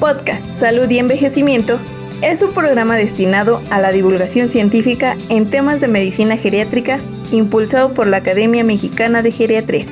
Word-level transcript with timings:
Podcast 0.00 0.56
Salud 0.56 0.88
y 0.88 0.98
Envejecimiento 0.98 1.78
es 2.22 2.42
un 2.42 2.54
programa 2.54 2.96
destinado 2.96 3.60
a 3.70 3.82
la 3.82 3.92
divulgación 3.92 4.48
científica 4.48 5.14
en 5.28 5.48
temas 5.48 5.82
de 5.82 5.88
medicina 5.88 6.38
geriátrica 6.38 6.98
impulsado 7.32 7.92
por 7.92 8.06
la 8.06 8.16
Academia 8.16 8.64
Mexicana 8.64 9.20
de 9.20 9.30
Geriatría. 9.30 9.84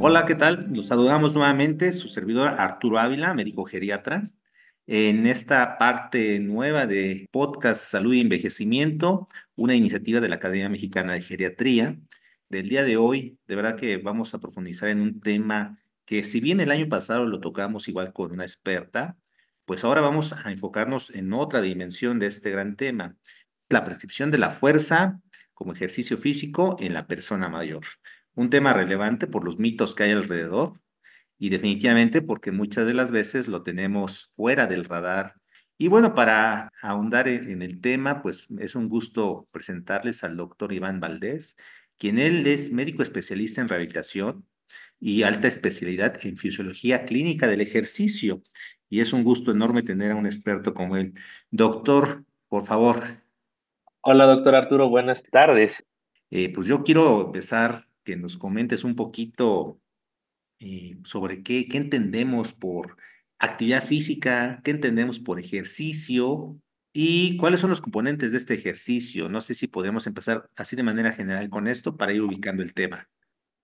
Hola, 0.00 0.26
¿qué 0.26 0.34
tal? 0.34 0.66
Los 0.70 0.88
saludamos 0.88 1.32
nuevamente, 1.32 1.92
su 1.92 2.08
servidor 2.08 2.48
Arturo 2.48 2.98
Ávila, 2.98 3.32
médico 3.32 3.64
geriatra, 3.64 4.30
en 4.86 5.26
esta 5.26 5.78
parte 5.78 6.40
nueva 6.40 6.86
de 6.86 7.26
Podcast 7.32 7.80
Salud 7.80 8.12
y 8.12 8.20
Envejecimiento, 8.20 9.30
una 9.56 9.74
iniciativa 9.74 10.20
de 10.20 10.28
la 10.28 10.36
Academia 10.36 10.68
Mexicana 10.68 11.14
de 11.14 11.22
Geriatría. 11.22 11.96
Del 12.50 12.68
día 12.68 12.84
de 12.84 12.98
hoy, 12.98 13.38
de 13.48 13.56
verdad 13.56 13.76
que 13.76 13.96
vamos 13.96 14.34
a 14.34 14.38
profundizar 14.38 14.90
en 14.90 15.00
un 15.00 15.20
tema 15.20 15.78
que 16.06 16.24
si 16.24 16.40
bien 16.40 16.60
el 16.60 16.70
año 16.70 16.88
pasado 16.88 17.26
lo 17.26 17.40
tocamos 17.40 17.88
igual 17.88 18.12
con 18.12 18.32
una 18.32 18.44
experta, 18.44 19.18
pues 19.66 19.84
ahora 19.84 20.00
vamos 20.00 20.32
a 20.32 20.50
enfocarnos 20.50 21.10
en 21.10 21.32
otra 21.32 21.60
dimensión 21.60 22.18
de 22.20 22.28
este 22.28 22.50
gran 22.50 22.76
tema, 22.76 23.16
la 23.68 23.84
prescripción 23.84 24.30
de 24.30 24.38
la 24.38 24.50
fuerza 24.50 25.20
como 25.52 25.72
ejercicio 25.72 26.16
físico 26.16 26.76
en 26.78 26.94
la 26.94 27.06
persona 27.06 27.48
mayor. 27.48 27.84
Un 28.34 28.48
tema 28.48 28.72
relevante 28.72 29.26
por 29.26 29.44
los 29.44 29.58
mitos 29.58 29.94
que 29.94 30.04
hay 30.04 30.12
alrededor 30.12 30.74
y 31.38 31.48
definitivamente 31.50 32.22
porque 32.22 32.52
muchas 32.52 32.86
de 32.86 32.94
las 32.94 33.10
veces 33.10 33.48
lo 33.48 33.62
tenemos 33.62 34.32
fuera 34.36 34.66
del 34.66 34.84
radar. 34.84 35.34
Y 35.78 35.88
bueno, 35.88 36.14
para 36.14 36.70
ahondar 36.80 37.28
en 37.28 37.62
el 37.62 37.80
tema, 37.80 38.22
pues 38.22 38.48
es 38.60 38.76
un 38.76 38.88
gusto 38.88 39.48
presentarles 39.50 40.22
al 40.24 40.36
doctor 40.36 40.72
Iván 40.72 41.00
Valdés, 41.00 41.56
quien 41.98 42.18
él 42.18 42.46
es 42.46 42.72
médico 42.72 43.02
especialista 43.02 43.60
en 43.60 43.68
rehabilitación, 43.68 44.46
y 45.00 45.22
alta 45.22 45.48
especialidad 45.48 46.24
en 46.24 46.36
fisiología 46.36 47.04
clínica 47.04 47.46
del 47.46 47.60
ejercicio. 47.60 48.42
Y 48.88 49.00
es 49.00 49.12
un 49.12 49.24
gusto 49.24 49.50
enorme 49.50 49.82
tener 49.82 50.12
a 50.12 50.16
un 50.16 50.26
experto 50.26 50.74
como 50.74 50.96
él. 50.96 51.14
Doctor, 51.50 52.24
por 52.48 52.64
favor. 52.64 53.02
Hola, 54.00 54.26
doctor 54.26 54.54
Arturo, 54.54 54.88
buenas 54.88 55.24
tardes. 55.30 55.86
Eh, 56.30 56.52
pues 56.52 56.66
yo 56.66 56.82
quiero 56.82 57.26
empezar 57.26 57.86
que 58.04 58.16
nos 58.16 58.36
comentes 58.36 58.84
un 58.84 58.94
poquito 58.94 59.80
eh, 60.60 60.96
sobre 61.04 61.42
qué, 61.42 61.66
qué 61.68 61.76
entendemos 61.76 62.52
por 62.52 62.96
actividad 63.38 63.84
física, 63.84 64.60
qué 64.64 64.70
entendemos 64.70 65.18
por 65.18 65.38
ejercicio 65.38 66.58
y 66.92 67.36
cuáles 67.36 67.60
son 67.60 67.70
los 67.70 67.80
componentes 67.80 68.32
de 68.32 68.38
este 68.38 68.54
ejercicio. 68.54 69.28
No 69.28 69.40
sé 69.40 69.54
si 69.54 69.66
podemos 69.66 70.06
empezar 70.06 70.48
así 70.56 70.76
de 70.76 70.82
manera 70.82 71.12
general 71.12 71.50
con 71.50 71.68
esto 71.68 71.96
para 71.96 72.12
ir 72.12 72.22
ubicando 72.22 72.62
el 72.62 72.74
tema. 72.74 73.08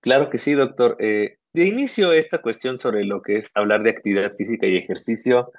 Claro 0.03 0.31
que 0.31 0.39
sí, 0.39 0.53
doctor. 0.53 0.97
Eh, 0.99 1.39
de 1.55 1.65
inicio, 1.65 2.13
esta 2.13 2.43
cuestión 2.43 2.77
sobre 2.77 3.05
lo 3.05 3.23
que 3.23 3.39
es 3.39 3.51
hablar 3.55 3.83
de 3.83 3.91
actividad 3.91 4.33
física 4.33 4.67
y 4.67 4.77
ejercicio 4.77 5.53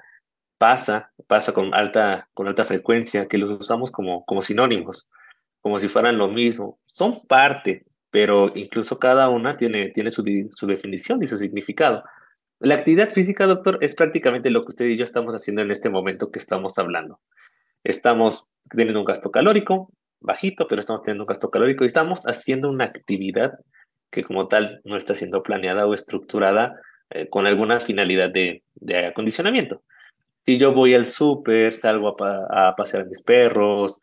pasa, 0.58 1.13
pasa 1.27 1.53
con 1.53 1.73
alta, 1.73 2.30
con 2.33 2.47
alta 2.47 2.66
frecuencia, 2.66 3.27
que 3.27 3.38
los 3.38 3.50
usamos 3.52 3.91
como, 3.91 4.25
como 4.25 4.41
sinónimos, 4.41 5.09
como 5.61 5.80
si 5.80 5.88
fueran 5.88 6.17
lo 6.17 6.27
mismo. 6.27 6.77
Son 6.85 7.25
parte, 7.25 7.85
pero 8.11 8.52
incluso 8.53 9.00
cada 9.00 9.30
una 9.30 9.55
tiene, 9.55 9.89
tiene 9.89 10.09
su, 10.09 10.23
su 10.52 10.67
definición 10.67 11.23
y 11.23 11.28
su 11.28 11.38
significado. 11.38 12.03
La 12.59 12.75
actividad 12.75 13.13
física, 13.13 13.45
doctor, 13.45 13.78
es 13.81 13.95
prácticamente 13.95 14.50
lo 14.50 14.66
que 14.66 14.72
usted 14.72 14.85
y 14.85 14.97
yo 14.97 15.05
estamos 15.05 15.33
haciendo 15.33 15.61
en 15.61 15.72
este 15.72 15.89
momento 15.89 16.31
que 16.31 16.39
estamos 16.39 16.78
hablando. 16.78 17.22
Estamos 17.83 18.52
teniendo 18.69 19.00
un 19.00 19.05
gasto 19.05 19.31
calórico 19.31 19.89
bajito, 20.23 20.67
pero 20.67 20.81
estamos 20.81 21.03
teniendo 21.03 21.23
un 21.23 21.28
gasto 21.28 21.50
calórico 21.50 21.83
y 21.83 21.88
estamos 21.88 22.23
haciendo 22.25 22.69
una 22.69 22.85
actividad 22.85 23.53
que 24.14 24.23
como 24.23 24.47
tal 24.47 24.80
no 24.86 24.95
está 24.95 25.16
siendo 25.16 25.44
planeada 25.44 25.86
o 25.88 25.94
estructurada 25.94 26.80
eh, 27.09 27.28
con 27.30 27.47
alguna 27.47 27.80
finalidad 27.80 28.30
de, 28.30 28.64
acondicionamiento. 29.08 29.81
Si 30.45 30.58
yo 30.58 30.73
voy 30.73 30.94
al 30.94 31.08
súper, 31.08 31.75
salgo 31.75 32.16
a, 32.23 32.69
a 32.69 32.75
pasear 32.75 33.03
a 33.03 33.06
mis 33.06 33.23
perros, 33.23 34.00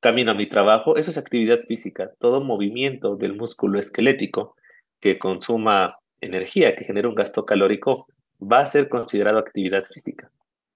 camino 0.00 0.32
a 0.32 0.34
mi 0.34 0.48
trabajo, 0.48 0.96
eso 0.96 1.10
es 1.10 1.18
actividad 1.18 1.60
física. 1.60 2.10
Todo 2.18 2.42
movimiento 2.42 3.16
del 3.16 3.36
músculo 3.36 3.78
esquelético 3.78 4.56
que 5.00 5.18
consuma 5.18 5.98
energía, 6.20 6.74
que 6.74 6.84
genera 6.84 7.08
un 7.08 7.14
gasto 7.14 7.46
calórico, 7.46 8.06
va 8.40 8.60
a 8.60 8.66
ser 8.66 8.88
considerado 8.88 9.38
actividad 9.38 9.84
física. 9.84 10.30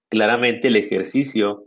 Claramente 0.09 0.69
el 0.69 0.77
ejercicio 0.77 1.65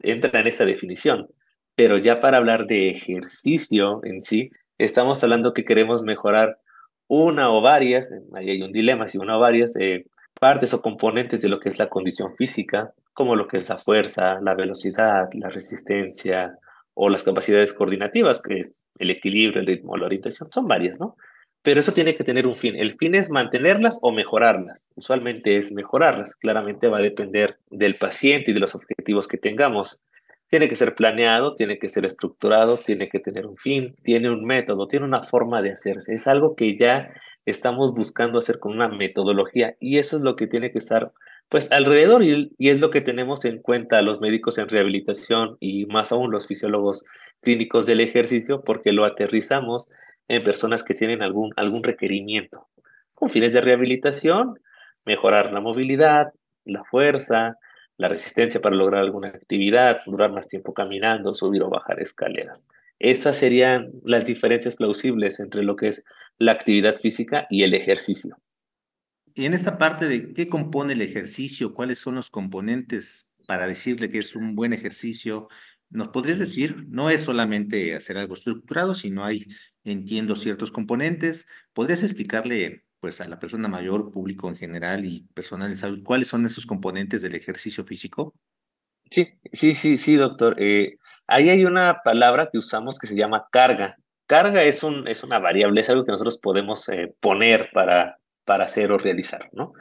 entra 0.00 0.40
en 0.40 0.46
esa 0.46 0.64
definición, 0.64 1.28
pero 1.74 1.98
ya 1.98 2.20
para 2.20 2.38
hablar 2.38 2.66
de 2.66 2.88
ejercicio 2.88 4.00
en 4.04 4.22
sí, 4.22 4.50
estamos 4.78 5.22
hablando 5.22 5.52
que 5.52 5.64
queremos 5.64 6.02
mejorar 6.02 6.58
una 7.14 7.50
o 7.50 7.60
varias, 7.60 8.10
ahí 8.32 8.48
hay 8.48 8.62
un 8.62 8.72
dilema, 8.72 9.06
si 9.06 9.18
una 9.18 9.36
o 9.36 9.40
varias 9.40 9.76
eh, 9.76 10.06
partes 10.40 10.72
o 10.72 10.80
componentes 10.80 11.42
de 11.42 11.50
lo 11.50 11.60
que 11.60 11.68
es 11.68 11.78
la 11.78 11.90
condición 11.90 12.32
física, 12.32 12.94
como 13.12 13.36
lo 13.36 13.46
que 13.46 13.58
es 13.58 13.68
la 13.68 13.76
fuerza, 13.76 14.40
la 14.40 14.54
velocidad, 14.54 15.28
la 15.34 15.50
resistencia 15.50 16.56
o 16.94 17.10
las 17.10 17.22
capacidades 17.22 17.74
coordinativas, 17.74 18.40
que 18.40 18.60
es 18.60 18.80
el 18.98 19.10
equilibrio, 19.10 19.60
el 19.60 19.66
ritmo, 19.66 19.98
la 19.98 20.06
orientación, 20.06 20.50
son 20.50 20.66
varias, 20.66 21.00
¿no? 21.00 21.16
Pero 21.60 21.80
eso 21.80 21.92
tiene 21.92 22.16
que 22.16 22.24
tener 22.24 22.46
un 22.46 22.56
fin. 22.56 22.76
El 22.76 22.96
fin 22.96 23.14
es 23.14 23.28
mantenerlas 23.28 23.98
o 24.00 24.10
mejorarlas. 24.10 24.90
Usualmente 24.94 25.58
es 25.58 25.70
mejorarlas. 25.70 26.34
Claramente 26.34 26.88
va 26.88 26.98
a 26.98 27.02
depender 27.02 27.58
del 27.70 27.94
paciente 27.94 28.50
y 28.50 28.54
de 28.54 28.60
los 28.60 28.74
objetivos 28.74 29.28
que 29.28 29.36
tengamos. 29.36 30.02
Tiene 30.52 30.68
que 30.68 30.76
ser 30.76 30.94
planeado, 30.94 31.54
tiene 31.54 31.78
que 31.78 31.88
ser 31.88 32.04
estructurado, 32.04 32.76
tiene 32.76 33.08
que 33.08 33.20
tener 33.20 33.46
un 33.46 33.56
fin, 33.56 33.96
tiene 34.02 34.28
un 34.28 34.44
método, 34.44 34.86
tiene 34.86 35.06
una 35.06 35.22
forma 35.22 35.62
de 35.62 35.72
hacerse. 35.72 36.14
Es 36.14 36.26
algo 36.26 36.54
que 36.56 36.76
ya 36.76 37.10
estamos 37.46 37.94
buscando 37.94 38.38
hacer 38.38 38.58
con 38.58 38.72
una 38.72 38.88
metodología 38.88 39.76
y 39.80 39.96
eso 39.96 40.18
es 40.18 40.22
lo 40.22 40.36
que 40.36 40.46
tiene 40.46 40.70
que 40.70 40.76
estar 40.76 41.12
pues 41.48 41.72
alrededor 41.72 42.22
y, 42.22 42.52
y 42.58 42.68
es 42.68 42.80
lo 42.80 42.90
que 42.90 43.00
tenemos 43.00 43.46
en 43.46 43.62
cuenta 43.62 44.02
los 44.02 44.20
médicos 44.20 44.58
en 44.58 44.68
rehabilitación 44.68 45.56
y 45.58 45.86
más 45.86 46.12
aún 46.12 46.30
los 46.30 46.46
fisiólogos 46.46 47.06
clínicos 47.40 47.86
del 47.86 48.00
ejercicio 48.00 48.62
porque 48.62 48.92
lo 48.92 49.06
aterrizamos 49.06 49.90
en 50.28 50.44
personas 50.44 50.84
que 50.84 50.92
tienen 50.92 51.22
algún, 51.22 51.52
algún 51.56 51.82
requerimiento 51.82 52.68
con 53.14 53.30
fines 53.30 53.54
de 53.54 53.62
rehabilitación, 53.62 54.58
mejorar 55.06 55.52
la 55.52 55.60
movilidad, 55.60 56.32
la 56.64 56.84
fuerza, 56.84 57.56
la 57.96 58.08
resistencia 58.08 58.60
para 58.60 58.76
lograr 58.76 59.02
alguna 59.02 59.28
actividad, 59.28 60.00
durar 60.06 60.32
más 60.32 60.48
tiempo 60.48 60.74
caminando, 60.74 61.34
subir 61.34 61.62
o 61.62 61.70
bajar 61.70 62.00
escaleras. 62.00 62.66
Esas 62.98 63.36
serían 63.36 63.90
las 64.04 64.24
diferencias 64.24 64.76
plausibles 64.76 65.40
entre 65.40 65.64
lo 65.64 65.76
que 65.76 65.88
es 65.88 66.04
la 66.38 66.52
actividad 66.52 66.96
física 66.96 67.46
y 67.50 67.64
el 67.64 67.74
ejercicio. 67.74 68.36
Y 69.34 69.46
en 69.46 69.54
esta 69.54 69.78
parte 69.78 70.08
de 70.08 70.32
qué 70.32 70.48
compone 70.48 70.92
el 70.92 71.02
ejercicio, 71.02 71.72
cuáles 71.74 71.98
son 71.98 72.14
los 72.16 72.30
componentes 72.30 73.28
para 73.46 73.66
decirle 73.66 74.10
que 74.10 74.18
es 74.18 74.36
un 74.36 74.54
buen 74.54 74.72
ejercicio, 74.72 75.48
¿nos 75.90 76.08
podrías 76.08 76.38
decir? 76.38 76.86
No 76.88 77.10
es 77.10 77.22
solamente 77.22 77.94
hacer 77.94 78.18
algo 78.18 78.34
estructurado, 78.34 78.94
sino 78.94 79.24
hay, 79.24 79.46
entiendo, 79.84 80.36
ciertos 80.36 80.70
componentes. 80.70 81.48
¿Podrías 81.72 82.02
explicarle 82.02 82.84
pues 83.02 83.20
a 83.20 83.26
la 83.26 83.40
persona 83.40 83.66
mayor, 83.66 84.12
público 84.12 84.48
en 84.48 84.56
general 84.56 85.04
y 85.04 85.26
personal 85.34 85.76
de 85.76 86.04
¿cuáles 86.04 86.28
son 86.28 86.46
esos 86.46 86.66
componentes 86.66 87.20
del 87.20 87.34
ejercicio 87.34 87.84
físico? 87.84 88.32
Sí, 89.10 89.26
sí, 89.52 89.74
sí, 89.74 89.98
sí, 89.98 90.14
doctor. 90.14 90.54
Eh, 90.56 90.98
ahí 91.26 91.50
hay 91.50 91.64
una 91.64 92.02
palabra 92.04 92.48
que 92.48 92.58
usamos 92.58 93.00
que 93.00 93.08
se 93.08 93.16
llama 93.16 93.48
carga. 93.50 93.96
Carga 94.28 94.62
es, 94.62 94.84
un, 94.84 95.08
es 95.08 95.24
una 95.24 95.40
variable, 95.40 95.80
es 95.80 95.90
algo 95.90 96.04
que 96.04 96.12
nosotros 96.12 96.38
podemos 96.38 96.88
eh, 96.90 97.12
poner 97.18 97.70
para, 97.72 98.18
para 98.44 98.66
hacer 98.66 98.92
o 98.92 98.98
realizar, 98.98 99.50
¿no? 99.52 99.72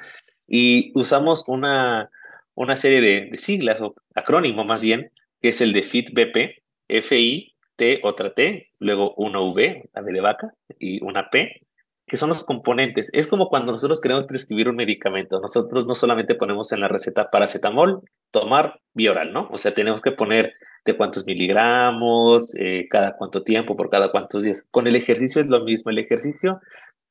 Y 0.47 0.91
usamos 0.95 1.43
una, 1.47 2.09
una 2.55 2.75
serie 2.75 3.01
de, 3.01 3.37
siglas 3.37 3.81
o 3.81 3.93
acrónimo 4.15 4.63
más 4.63 4.81
bien, 4.81 5.11
que 5.39 5.49
es 5.49 5.61
el 5.61 5.73
de 5.73 5.83
FIT-BP, 5.83 6.63
F-I, 6.87 7.53
T, 7.75 7.99
otra 8.01 8.33
T, 8.33 8.71
luego 8.79 9.13
una 9.13 9.41
V, 9.41 9.91
la 9.93 10.01
V 10.01 10.11
de 10.11 10.21
vaca, 10.21 10.55
y 10.79 11.03
una 11.03 11.29
P, 11.29 11.67
que 12.11 12.17
son 12.17 12.27
los 12.27 12.43
componentes. 12.43 13.09
Es 13.13 13.25
como 13.25 13.47
cuando 13.47 13.71
nosotros 13.71 14.01
queremos 14.01 14.25
prescribir 14.25 14.67
un 14.67 14.75
medicamento. 14.75 15.39
Nosotros 15.39 15.87
no 15.87 15.95
solamente 15.95 16.35
ponemos 16.35 16.73
en 16.73 16.81
la 16.81 16.89
receta 16.89 17.29
paracetamol, 17.31 18.01
tomar 18.31 18.81
bioral, 18.93 19.31
¿no? 19.31 19.47
O 19.49 19.57
sea, 19.57 19.73
tenemos 19.73 20.01
que 20.01 20.11
poner 20.11 20.51
de 20.83 20.97
cuántos 20.97 21.25
miligramos, 21.25 22.53
eh, 22.59 22.87
cada 22.89 23.15
cuánto 23.15 23.43
tiempo, 23.43 23.77
por 23.77 23.89
cada 23.89 24.11
cuántos 24.11 24.43
días. 24.43 24.67
Con 24.71 24.87
el 24.87 24.97
ejercicio 24.97 25.41
es 25.41 25.47
lo 25.47 25.63
mismo. 25.63 25.89
El 25.89 25.99
ejercicio 25.99 26.59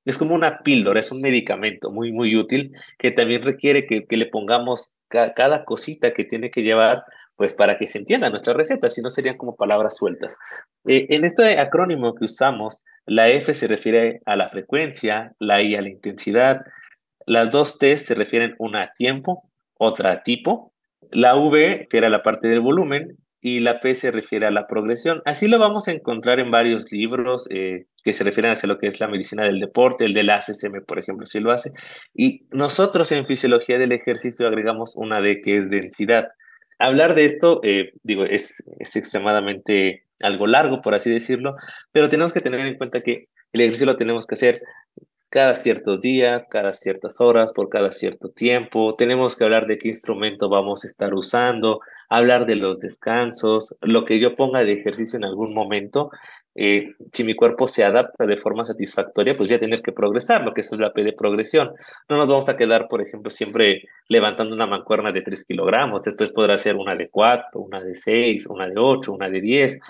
es 0.05 0.19
como 0.19 0.35
una 0.35 0.59
píldora, 0.59 1.01
es 1.01 1.11
un 1.11 1.23
medicamento 1.23 1.91
muy, 1.91 2.13
muy 2.13 2.37
útil 2.37 2.73
que 2.99 3.11
también 3.11 3.43
requiere 3.43 3.87
que, 3.87 4.05
le 4.15 4.27
pongamos 4.27 4.97
cada 5.09 5.65
cosita 5.65 6.13
que 6.13 6.25
tiene 6.25 6.51
que 6.51 6.63
llevar 6.63 7.05
pues 7.41 7.55
para 7.55 7.79
que 7.79 7.87
se 7.87 7.97
entienda 7.97 8.29
nuestra 8.29 8.53
receta, 8.53 8.91
si 8.91 9.01
no 9.01 9.09
serían 9.09 9.39
como 9.39 9.57
palabras 9.57 9.97
sueltas. 9.97 10.37
Eh, 10.87 11.07
en 11.09 11.25
este 11.25 11.59
acrónimo 11.59 12.15
que 12.15 12.27
usamos, 12.27 12.85
la 13.07 13.31
F 13.31 13.55
se 13.55 13.67
refiere 13.67 14.21
a 14.27 14.37
la 14.37 14.51
frecuencia, 14.51 15.33
la 15.39 15.63
I 15.63 15.75
a 15.75 15.81
la 15.81 15.89
intensidad, 15.89 16.61
las 17.25 17.51
dos 17.51 17.79
T 17.79 17.97
se 17.97 18.15
refieren 18.15 18.57
una 18.59 18.83
a 18.83 18.93
tiempo, 18.93 19.51
otra 19.79 20.13
a 20.13 20.23
tipo, 20.23 20.75
la 21.11 21.35
V 21.35 21.79
refiere 21.79 22.09
a 22.09 22.11
la 22.11 22.23
parte 22.23 22.47
del 22.47 22.61
volumen 22.61 23.17
y 23.41 23.61
la 23.61 23.81
P 23.81 23.95
se 23.95 24.11
refiere 24.11 24.47
a 24.47 24.51
la 24.51 24.67
progresión. 24.67 25.23
Así 25.25 25.49
lo 25.49 25.59
vamos 25.59 25.89
a 25.89 25.93
encontrar 25.93 26.41
en 26.41 26.51
varios 26.51 26.93
libros, 26.93 27.49
eh, 27.51 27.87
que 28.05 28.13
se 28.13 28.23
refieren 28.23 28.53
hacia 28.53 28.67
lo 28.67 28.77
que 28.77 28.87
es 28.87 29.01
la 29.01 29.09
medicina 29.09 29.45
del 29.45 29.61
deporte, 29.61 30.05
el 30.05 30.13
del 30.13 30.29
ACSM, 30.29 30.85
por 30.87 30.99
ejemplo, 30.99 31.25
si 31.25 31.41
lo 31.41 31.53
hace. 31.53 31.71
Y 32.13 32.47
nosotros 32.51 33.11
en 33.13 33.25
fisiología 33.25 33.79
del 33.79 33.93
ejercicio 33.93 34.47
agregamos 34.47 34.95
una 34.95 35.23
D 35.23 35.41
que 35.41 35.57
es 35.57 35.71
densidad. 35.71 36.29
Hablar 36.81 37.15
de 37.15 37.27
esto, 37.27 37.61
eh, 37.63 37.93
digo, 38.03 38.25
es, 38.25 38.65
es 38.79 38.97
extremadamente 38.97 40.05
algo 40.21 40.47
largo, 40.47 40.83
por 40.83 40.95
así 40.95 41.11
decirlo, 41.11 41.55
pero 41.93 42.09
tenemos 42.09 42.33
que 42.33 42.41
tener 42.41 42.61
en 42.61 42.77
cuenta 42.77 43.03
que 43.03 43.29
el 43.53 43.61
ejercicio 43.61 43.87
lo 43.87 43.97
tenemos 43.97 44.27
que 44.27 44.35
hacer 44.35 44.61
cada 45.31 45.55
ciertos 45.55 46.01
días, 46.01 46.45
cada 46.51 46.75
ciertas 46.75 47.21
horas, 47.21 47.53
por 47.53 47.69
cada 47.69 47.93
cierto 47.93 48.31
tiempo. 48.31 48.97
Tenemos 48.97 49.37
que 49.37 49.45
hablar 49.45 49.67
de 49.67 49.79
qué 49.79 49.89
instrumento 49.89 50.49
vamos 50.49 50.85
a 50.85 50.89
estar 50.89 51.15
usando, 51.15 51.81
hablar 52.09 52.47
de 52.47 52.57
los 52.57 52.81
descansos, 52.81 53.77
lo 53.81 54.05
que 54.05 54.19
yo 54.19 54.35
ponga 54.35 54.65
de 54.65 54.73
ejercicio 54.73 55.17
en 55.17 55.25
algún 55.25 55.55
momento. 55.55 56.11
Eh, 56.55 56.95
si 57.13 57.25
mi 57.25 57.35
cuerpo 57.35 57.69
se 57.69 57.85
adapta 57.85 58.27
de 58.27 58.37
forma 58.37 58.65
satisfactoria, 58.65 59.37
pues 59.37 59.49
ya 59.49 59.59
tener 59.59 59.83
que 59.83 59.93
progresar, 59.93 60.45
lo 60.45 60.53
que 60.53 60.63
es 60.63 60.73
la 60.73 60.93
P 60.93 61.05
de 61.05 61.13
progresión. 61.13 61.73
No 62.09 62.17
nos 62.17 62.29
vamos 62.29 62.49
a 62.49 62.57
quedar, 62.57 62.89
por 62.89 63.01
ejemplo, 63.01 63.31
siempre 63.31 63.85
levantando 64.09 64.55
una 64.55 64.67
mancuerna 64.67 65.13
de 65.13 65.23
3 65.23 65.47
kilogramos. 65.47 66.03
Después 66.03 66.33
podrá 66.33 66.59
ser 66.59 66.77
una 66.77 66.95
de 66.97 67.09
4, 67.09 67.61
una 67.61 67.81
de 67.81 67.97
6, 67.97 68.47
una 68.49 68.69
de 68.69 68.75
8, 68.77 69.13
una 69.13 69.31
de 69.31 69.41
10 69.41 69.81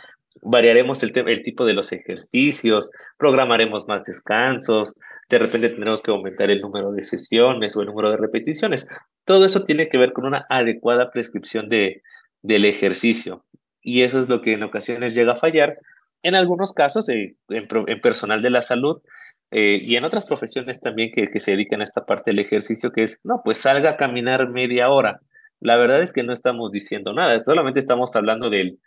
variaremos 0.43 1.03
el, 1.03 1.13
el, 1.29 1.43
tipo 1.43 1.67
de 1.67 1.75
los 1.75 1.93
ejercicios, 1.93 2.91
programaremos 3.19 3.89
más 3.89 4.05
descansos, 4.05 4.95
de 5.31 5.39
repente 5.39 5.69
tendremos 5.69 6.03
que 6.03 6.11
aumentar 6.11 6.51
el 6.51 6.61
número 6.61 6.91
de 6.93 7.05
sesiones 7.05 7.77
o 7.77 7.81
el 7.81 7.87
número 7.87 8.11
de 8.11 8.17
repeticiones. 8.17 8.89
Todo 9.25 9.47
eso 9.47 9.63
tiene 9.63 9.89
que 9.89 9.97
ver 9.97 10.13
con 10.13 10.27
una 10.27 10.45
adecuada 10.49 11.11
prescripción 11.13 11.69
de, 11.69 12.03
del 12.43 12.65
ejercicio. 12.65 13.45
Y 13.81 14.03
eso 14.03 14.21
es 14.21 14.29
lo 14.29 14.43
que 14.43 14.55
en 14.55 14.65
ocasiones 14.65 15.15
llega 15.15 15.35
a 15.35 15.39
fallar. 15.39 15.79
En 16.23 16.35
algunos 16.35 16.73
casos, 16.73 17.09
eh, 17.09 17.37
en, 17.49 18.01
personal 18.01 18.43
de 18.43 18.51
la 18.51 18.63
salud 18.63 19.01
eh, 19.51 19.81
y 19.83 19.97
en 19.97 20.05
otras 20.05 20.27
profesiones 20.27 20.81
también 20.81 21.11
que, 21.15 21.29
que 21.29 21.41
se 21.41 21.53
dedican 21.53 21.81
a 21.81 21.85
esta 21.85 22.05
parte 22.05 22.31
del 22.31 22.41
ejercicio, 22.41 22.93
que 22.93 23.05
es, 23.05 23.21
no, 23.25 23.43
pues 23.45 23.59
salga 23.59 23.91
a 23.91 23.97
caminar 23.97 24.49
media 24.51 24.91
hora. 24.91 25.21
La 25.61 25.77
verdad 25.77 26.03
es 26.03 26.13
que 26.13 26.23
no 26.23 26.33
estamos 26.33 26.73
diciendo 26.73 27.13
nada, 27.13 27.43
solamente 27.45 27.81
estamos 27.81 28.15
hablando 28.15 28.51
del, 28.51 28.79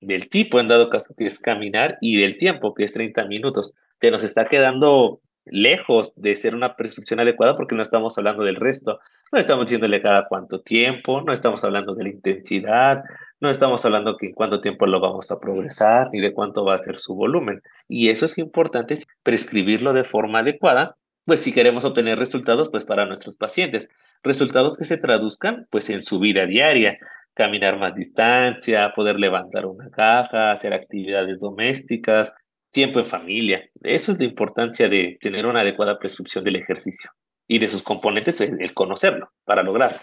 del 0.00 0.28
tipo, 0.28 0.60
en 0.60 0.68
dado 0.68 0.90
caso, 0.90 1.14
que 1.16 1.26
es 1.26 1.40
caminar, 1.40 1.98
y 2.00 2.20
del 2.20 2.38
tiempo, 2.38 2.74
que 2.74 2.84
es 2.84 2.92
30 2.92 3.26
minutos. 3.26 3.74
Se 4.00 4.10
nos 4.10 4.22
está 4.22 4.46
quedando 4.46 5.20
lejos 5.44 6.14
de 6.16 6.34
ser 6.34 6.54
una 6.54 6.74
prescripción 6.76 7.20
adecuada 7.20 7.56
porque 7.56 7.74
no 7.74 7.82
estamos 7.82 8.18
hablando 8.18 8.44
del 8.44 8.56
resto. 8.56 8.98
No 9.32 9.38
estamos 9.38 9.66
diciéndole 9.66 10.02
cada 10.02 10.26
cuánto 10.28 10.60
tiempo, 10.60 11.20
no 11.22 11.32
estamos 11.32 11.64
hablando 11.64 11.94
de 11.94 12.04
la 12.04 12.10
intensidad, 12.10 13.02
no 13.40 13.50
estamos 13.50 13.84
hablando 13.84 14.16
que 14.16 14.28
en 14.28 14.32
cuánto 14.32 14.60
tiempo 14.60 14.86
lo 14.86 15.00
vamos 15.00 15.30
a 15.30 15.38
progresar 15.38 16.08
ni 16.12 16.20
de 16.20 16.32
cuánto 16.32 16.64
va 16.64 16.74
a 16.74 16.78
ser 16.78 16.98
su 16.98 17.14
volumen. 17.14 17.62
Y 17.88 18.08
eso 18.08 18.26
es 18.26 18.38
importante, 18.38 18.98
prescribirlo 19.22 19.92
de 19.92 20.04
forma 20.04 20.38
adecuada, 20.38 20.96
pues 21.26 21.40
si 21.40 21.52
queremos 21.52 21.84
obtener 21.84 22.18
resultados, 22.18 22.70
pues 22.70 22.84
para 22.84 23.04
nuestros 23.04 23.36
pacientes. 23.36 23.90
Resultados 24.22 24.78
que 24.78 24.84
se 24.84 24.96
traduzcan, 24.96 25.66
pues 25.70 25.90
en 25.90 26.02
su 26.02 26.18
vida 26.18 26.46
diaria, 26.46 26.98
caminar 27.34 27.78
más 27.78 27.94
distancia, 27.94 28.92
poder 28.94 29.20
levantar 29.20 29.66
una 29.66 29.90
caja, 29.90 30.52
hacer 30.52 30.72
actividades 30.72 31.40
domésticas, 31.40 32.32
tiempo 32.70 33.00
en 33.00 33.06
familia. 33.06 33.68
Eso 33.82 34.12
es 34.12 34.18
la 34.18 34.24
importancia 34.24 34.88
de 34.88 35.18
tener 35.20 35.46
una 35.46 35.60
adecuada 35.60 35.98
prescripción 35.98 36.44
del 36.44 36.56
ejercicio 36.56 37.10
y 37.48 37.58
de 37.58 37.68
sus 37.68 37.82
componentes, 37.82 38.40
el 38.40 38.72
conocerlo 38.72 39.30
para 39.44 39.62
lograrlo. 39.62 39.98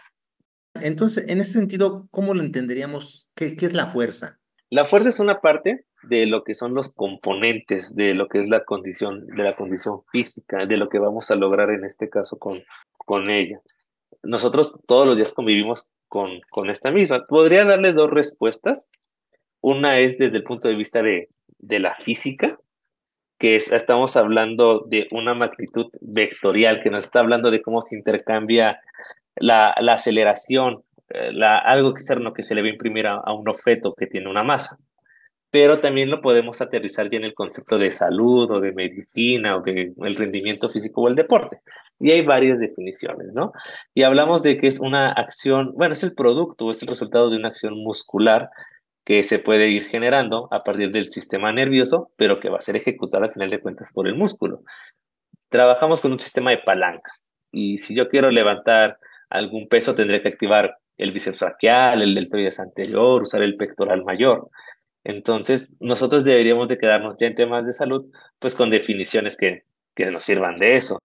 Entonces, 0.76 1.30
en 1.30 1.40
ese 1.40 1.54
sentido, 1.54 2.08
¿cómo 2.12 2.34
lo 2.34 2.42
entenderíamos? 2.44 3.30
¿Qué, 3.36 3.56
¿Qué, 3.56 3.66
es 3.66 3.74
la 3.74 3.88
fuerza? 3.88 4.40
La 4.70 4.86
fuerza 4.86 5.10
es 5.10 5.20
una 5.20 5.40
parte 5.40 5.86
de 6.04 6.26
lo 6.26 6.44
que 6.44 6.56
son 6.56 6.74
los 6.74 6.94
componentes 6.94 7.96
de 7.96 8.14
lo 8.14 8.28
que 8.28 8.42
es 8.42 8.50
la 8.50 8.66
condición, 8.66 9.26
de 9.28 9.44
la 9.44 9.56
condición 9.56 10.02
física, 10.12 10.66
de 10.66 10.78
lo 10.78 10.90
que 10.90 11.00
vamos 11.00 11.32
a 11.32 11.36
lograr 11.36 11.70
en 11.70 11.86
este 11.86 12.10
caso 12.10 12.40
con, 12.40 12.64
con 12.98 13.30
ella. 13.30 13.62
Nosotros 14.24 14.80
todos 14.88 15.06
los 15.06 15.18
días 15.18 15.34
convivimos 15.34 15.90
con, 16.08 16.42
con 16.50 16.70
esta 16.70 16.92
misma. 16.92 17.26
Podría 17.28 17.66
darle 17.66 17.94
dos 17.94 18.10
respuestas. 18.10 18.92
Una 19.62 20.00
es 20.00 20.18
desde 20.18 20.38
el 20.38 20.44
punto 20.44 20.68
de 20.68 20.76
vista 20.76 21.02
de, 21.02 21.30
de 21.60 21.80
la 21.80 21.96
física, 21.96 22.58
que 23.40 23.56
es, 23.56 23.72
estamos 23.72 24.16
hablando 24.18 24.86
de 24.88 25.08
una 25.12 25.34
magnitud 25.34 25.88
vectorial, 26.02 26.82
que 26.82 26.90
nos 26.90 27.06
está 27.06 27.20
hablando 27.20 27.52
de 27.52 27.62
cómo 27.62 27.82
se 27.82 27.96
intercambia 27.96 28.80
la, 29.36 29.76
la 29.80 29.94
aceleración, 29.94 30.84
eh, 31.10 31.32
la, 31.32 31.58
algo 31.58 31.90
externo 31.90 32.34
que 32.34 32.44
se 32.44 32.56
le 32.56 32.62
va 32.62 32.68
a 32.68 32.72
imprimir 32.72 33.08
a, 33.08 33.16
a, 33.16 33.34
un 33.34 33.48
objeto 33.48 33.94
que 33.94 34.08
tiene 34.08 34.30
una 34.30 34.44
masa. 34.44 34.78
Pero 35.52 35.82
también 35.82 36.10
lo 36.10 36.22
podemos 36.22 36.62
aterrizar 36.62 37.10
ya 37.12 37.18
en 37.18 37.26
el 37.26 37.36
concepto 37.36 37.78
de 37.78 37.92
salud 37.92 38.50
o 38.50 38.60
de 38.60 38.74
medicina 38.74 39.56
o 39.56 39.62
de 39.62 39.94
el 39.96 40.16
rendimiento 40.16 40.68
físico 40.70 41.02
o 41.02 41.08
el 41.08 41.16
deporte. 41.16 41.62
Y 42.00 42.12
hay 42.12 42.26
varias 42.26 42.60
definiciones, 42.60 43.28
¿no? 43.34 43.54
Y 43.94 44.04
hablamos 44.04 44.42
de 44.42 44.58
que 44.58 44.68
es 44.68 44.80
una 44.80 45.12
acción, 45.12 45.74
bueno, 45.76 45.94
es 45.94 46.04
el 46.04 46.16
producto, 46.16 46.72
es 46.72 46.82
el 46.82 46.88
resultado 46.88 47.30
de 47.30 47.38
una 47.38 47.50
acción 47.50 47.76
muscular 47.76 48.50
que 49.06 49.24
se 49.24 49.40
puede 49.40 49.70
ir 49.70 49.86
generando 49.86 50.48
a 50.52 50.64
partir 50.64 50.92
del 50.92 51.10
sistema 51.12 51.52
nervioso, 51.52 52.12
pero 52.16 52.40
que 52.40 52.50
va 52.50 52.58
a 52.58 52.62
ser 52.62 52.76
ejecutada 52.76 53.26
al 53.26 53.34
final 53.34 53.50
de 53.50 53.60
cuentas 53.60 53.92
por 53.94 54.08
el 54.08 54.16
músculo. 54.16 54.62
Trabajamos 55.50 56.02
con 56.02 56.14
un 56.14 56.20
sistema 56.20 56.52
de 56.52 56.60
palancas 56.60 57.30
y 57.52 57.78
si 57.80 57.96
yo 57.96 58.08
quiero 58.08 58.32
levantar 58.32 58.98
algún 59.34 59.68
peso 59.68 59.96
tendré 59.96 60.22
que 60.22 60.30
activar 60.30 60.78
el 60.98 61.12
bíceps 61.12 61.40
braquial, 61.40 62.04
el 62.04 62.14
deltoides 62.14 62.60
anterior, 62.60 63.24
usar 63.24 63.42
el 63.42 63.58
pectoral 63.58 64.04
mayor. 64.04 64.50
Entonces, 65.04 65.76
nosotros 65.80 66.24
deberíamos 66.24 66.70
de 66.70 66.78
quedarnos 66.78 67.16
ya 67.20 67.28
en 67.28 67.36
temas 67.36 67.66
de 67.66 67.74
salud, 67.74 68.06
pues 68.40 68.56
con 68.56 68.70
definiciones 68.70 69.36
que, 69.36 69.64
que 69.96 70.12
nos 70.12 70.24
sirvan 70.24 70.58
de 70.58 70.76
eso. 70.76 71.00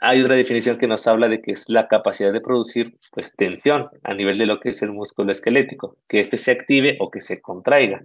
Hay 0.00 0.22
otra 0.22 0.36
definición 0.36 0.78
que 0.78 0.86
nos 0.86 1.06
habla 1.06 1.28
de 1.28 1.42
que 1.42 1.52
es 1.52 1.68
la 1.68 1.88
capacidad 1.88 2.32
de 2.32 2.40
producir 2.40 2.94
pues, 3.12 3.34
tensión 3.36 3.88
a 4.04 4.14
nivel 4.14 4.38
de 4.38 4.46
lo 4.46 4.60
que 4.60 4.70
es 4.70 4.82
el 4.82 4.92
músculo 4.92 5.32
esquelético, 5.32 5.96
que 6.08 6.20
éste 6.20 6.38
se 6.38 6.52
active 6.52 6.96
o 7.00 7.10
que 7.10 7.20
se 7.20 7.40
contraiga. 7.40 8.02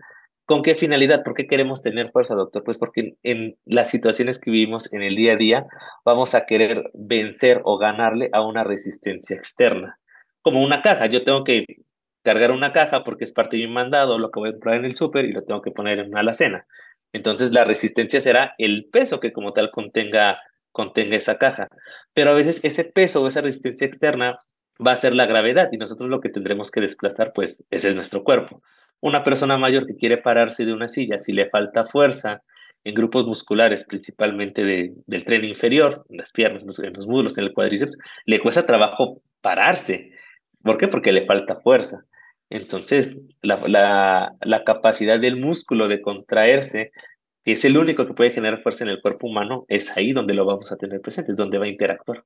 ¿Con 0.48 0.64
qué 0.64 0.76
finalidad? 0.76 1.26
¿Por 1.26 1.34
qué 1.34 1.46
queremos 1.46 1.82
tener 1.82 2.10
fuerza, 2.12 2.34
doctor? 2.34 2.64
Pues 2.64 2.78
porque 2.78 3.18
en 3.24 3.58
las 3.66 3.90
situaciones 3.90 4.40
que 4.40 4.50
vivimos 4.50 4.94
en 4.94 5.04
el 5.04 5.14
día 5.14 5.34
a 5.34 5.36
día 5.36 5.68
vamos 6.06 6.36
a 6.36 6.46
querer 6.46 6.90
vencer 6.94 7.60
o 7.66 7.78
ganarle 7.78 8.30
a 8.32 8.42
una 8.42 8.64
resistencia 8.64 9.36
externa. 9.36 10.00
Como 10.42 10.64
una 10.64 10.82
caja, 10.82 11.08
yo 11.08 11.26
tengo 11.26 11.44
que 11.44 11.66
cargar 12.24 12.52
una 12.52 12.72
caja 12.72 13.04
porque 13.04 13.26
es 13.26 13.34
parte 13.34 13.58
de 13.58 13.68
mi 13.68 13.74
mandado, 13.74 14.18
lo 14.18 14.32
que 14.32 14.40
voy 14.40 14.50
a 14.50 14.52
comprar 14.54 14.76
en 14.76 14.86
el 14.86 14.96
súper 14.96 15.26
y 15.26 15.34
lo 15.34 15.44
tengo 15.44 15.62
que 15.62 15.72
poner 15.72 16.00
en 16.00 16.08
una 16.12 16.22
alacena. 16.22 16.66
Entonces 17.12 17.52
la 17.52 17.66
resistencia 17.66 18.22
será 18.22 18.56
el 18.58 18.86
peso 18.90 19.20
que 19.20 19.34
como 19.34 19.52
tal 19.52 19.70
contenga 19.70 20.40
contenga 20.72 21.18
esa 21.18 21.38
caja. 21.38 21.68
Pero 22.14 22.30
a 22.30 22.36
veces 22.36 22.64
ese 22.64 22.86
peso 22.86 23.22
o 23.22 23.28
esa 23.28 23.42
resistencia 23.42 23.86
externa 23.86 24.38
va 24.86 24.94
a 24.94 24.96
ser 24.96 25.14
la 25.14 25.26
gravedad 25.26 25.68
y 25.74 25.78
nosotros 25.78 26.08
lo 26.08 26.22
que 26.22 26.30
tendremos 26.30 26.72
que 26.72 26.80
desplazar, 26.80 27.34
pues 27.34 27.68
ese 27.70 27.90
es 27.90 27.96
nuestro 27.96 28.24
cuerpo. 28.24 28.62
Una 29.02 29.24
persona 29.24 29.58
mayor 29.58 29.86
que 29.86 29.96
quiere 29.96 30.18
pararse 30.18 30.66
de 30.66 30.74
una 30.74 30.88
silla, 30.88 31.20
si 31.20 31.34
le 31.34 31.50
falta 31.50 31.86
fuerza 31.86 32.42
en 32.84 32.94
grupos 32.96 33.28
musculares, 33.28 33.84
principalmente 33.84 34.64
de, 34.64 34.94
del 35.06 35.24
tren 35.26 35.44
inferior, 35.46 36.06
en 36.10 36.18
las 36.18 36.32
piernas, 36.32 36.64
en 36.80 36.94
los 36.94 37.08
muslos, 37.08 37.38
en 37.38 37.46
el 37.46 37.54
cuádriceps, 37.54 37.98
le 38.26 38.40
cuesta 38.40 38.66
trabajo 38.66 39.22
pararse. 39.42 40.12
¿Por 40.64 40.78
qué? 40.78 40.88
Porque 40.88 41.12
le 41.12 41.26
falta 41.26 41.60
fuerza. 41.60 42.06
Entonces, 42.50 43.22
la, 43.42 43.60
la, 43.68 44.36
la 44.42 44.64
capacidad 44.64 45.20
del 45.20 45.38
músculo 45.38 45.88
de 45.88 46.02
contraerse 46.02 46.92
que 47.48 47.54
es 47.54 47.64
el 47.64 47.78
único 47.78 48.06
que 48.06 48.14
puede 48.14 48.32
generar 48.32 48.62
fuerza 48.62 48.84
en 48.84 48.90
el 48.90 49.02
cuerpo 49.02 49.26
humano, 49.26 49.64
es 49.70 49.96
ahí 49.96 50.12
donde 50.12 50.34
lo 50.34 50.44
vamos 50.44 50.70
a 50.74 50.76
tener 50.76 51.00
presente, 51.00 51.32
es 51.32 51.38
donde 51.38 51.58
va 51.58 51.64
a 51.64 51.70
interactuar. 51.70 52.26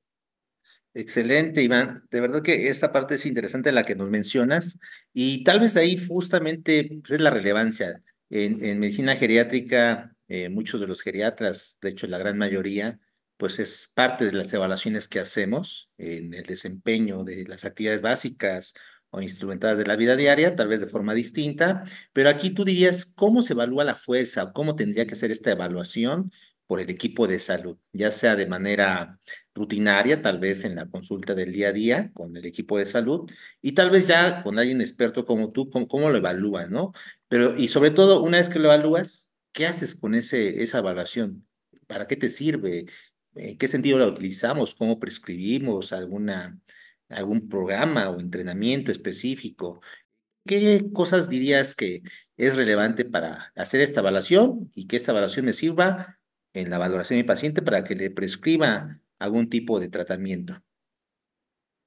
Excelente, 0.94 1.62
Iván. 1.62 2.04
De 2.10 2.20
verdad 2.20 2.42
que 2.42 2.68
esta 2.68 2.92
parte 2.92 3.14
es 3.14 3.24
interesante 3.24 3.72
la 3.72 3.84
que 3.84 3.94
nos 3.96 4.10
mencionas 4.10 4.78
y 5.14 5.42
tal 5.42 5.60
vez 5.60 5.76
ahí 5.78 5.96
justamente 5.96 7.00
pues, 7.02 7.12
es 7.12 7.20
la 7.20 7.30
relevancia. 7.30 8.02
En, 8.28 8.62
en 8.64 8.78
medicina 8.78 9.16
geriátrica, 9.16 10.14
eh, 10.28 10.48
muchos 10.50 10.80
de 10.80 10.86
los 10.86 11.00
geriatras, 11.02 11.78
de 11.80 11.90
hecho 11.90 12.06
la 12.06 12.18
gran 12.18 12.36
mayoría, 12.38 12.98
pues 13.38 13.58
es 13.58 13.90
parte 13.94 14.26
de 14.26 14.32
las 14.32 14.52
evaluaciones 14.52 15.08
que 15.08 15.20
hacemos 15.20 15.90
en 15.98 16.34
el 16.34 16.42
desempeño 16.44 17.24
de 17.24 17.44
las 17.46 17.64
actividades 17.64 18.02
básicas 18.02 18.74
o 19.10 19.20
instrumentadas 19.22 19.78
de 19.78 19.86
la 19.86 19.96
vida 19.96 20.16
diaria, 20.16 20.56
tal 20.56 20.68
vez 20.68 20.80
de 20.80 20.86
forma 20.86 21.12
distinta, 21.14 21.84
pero 22.12 22.28
aquí 22.30 22.50
tú 22.50 22.64
dirías 22.64 23.04
cómo 23.06 23.42
se 23.42 23.52
evalúa 23.54 23.84
la 23.84 23.96
fuerza 23.96 24.44
o 24.44 24.52
cómo 24.52 24.76
tendría 24.76 25.06
que 25.06 25.16
ser 25.16 25.30
esta 25.30 25.50
evaluación 25.50 26.32
por 26.72 26.80
el 26.80 26.88
equipo 26.88 27.26
de 27.28 27.38
salud, 27.38 27.76
ya 27.92 28.10
sea 28.10 28.34
de 28.34 28.46
manera 28.46 29.20
rutinaria, 29.54 30.22
tal 30.22 30.38
vez 30.38 30.64
en 30.64 30.74
la 30.74 30.88
consulta 30.88 31.34
del 31.34 31.52
día 31.52 31.68
a 31.68 31.72
día 31.72 32.10
con 32.14 32.34
el 32.34 32.46
equipo 32.46 32.78
de 32.78 32.86
salud, 32.86 33.30
y 33.60 33.72
tal 33.72 33.90
vez 33.90 34.06
ya 34.06 34.40
con 34.40 34.58
alguien 34.58 34.80
experto 34.80 35.26
como 35.26 35.52
tú, 35.52 35.68
con 35.68 35.84
cómo 35.84 36.08
lo 36.08 36.16
evalúas, 36.16 36.70
¿no? 36.70 36.92
Pero, 37.28 37.58
y 37.58 37.68
sobre 37.68 37.90
todo, 37.90 38.22
una 38.22 38.38
vez 38.38 38.48
que 38.48 38.58
lo 38.58 38.72
evalúas, 38.72 39.30
¿qué 39.52 39.66
haces 39.66 39.94
con 39.94 40.14
ese, 40.14 40.62
esa 40.62 40.78
evaluación? 40.78 41.46
¿Para 41.86 42.06
qué 42.06 42.16
te 42.16 42.30
sirve? 42.30 42.86
¿En 43.34 43.58
qué 43.58 43.68
sentido 43.68 43.98
la 43.98 44.06
utilizamos? 44.06 44.74
¿Cómo 44.74 44.98
prescribimos 44.98 45.92
alguna 45.92 46.58
algún 47.10 47.50
programa 47.50 48.08
o 48.08 48.18
entrenamiento 48.18 48.90
específico. 48.90 49.82
¿Qué 50.46 50.90
cosas 50.94 51.28
dirías 51.28 51.74
que 51.74 52.02
es 52.38 52.56
relevante 52.56 53.04
para 53.04 53.52
hacer 53.56 53.82
esta 53.82 54.00
evaluación 54.00 54.70
y 54.74 54.86
que 54.86 54.96
esta 54.96 55.12
evaluación 55.12 55.44
me 55.44 55.52
sirva 55.52 56.21
en 56.54 56.70
la 56.70 56.78
valoración 56.78 57.18
del 57.18 57.26
paciente 57.26 57.62
para 57.62 57.84
que 57.84 57.94
le 57.94 58.10
prescriba 58.10 58.98
algún 59.18 59.48
tipo 59.48 59.80
de 59.80 59.88
tratamiento? 59.88 60.54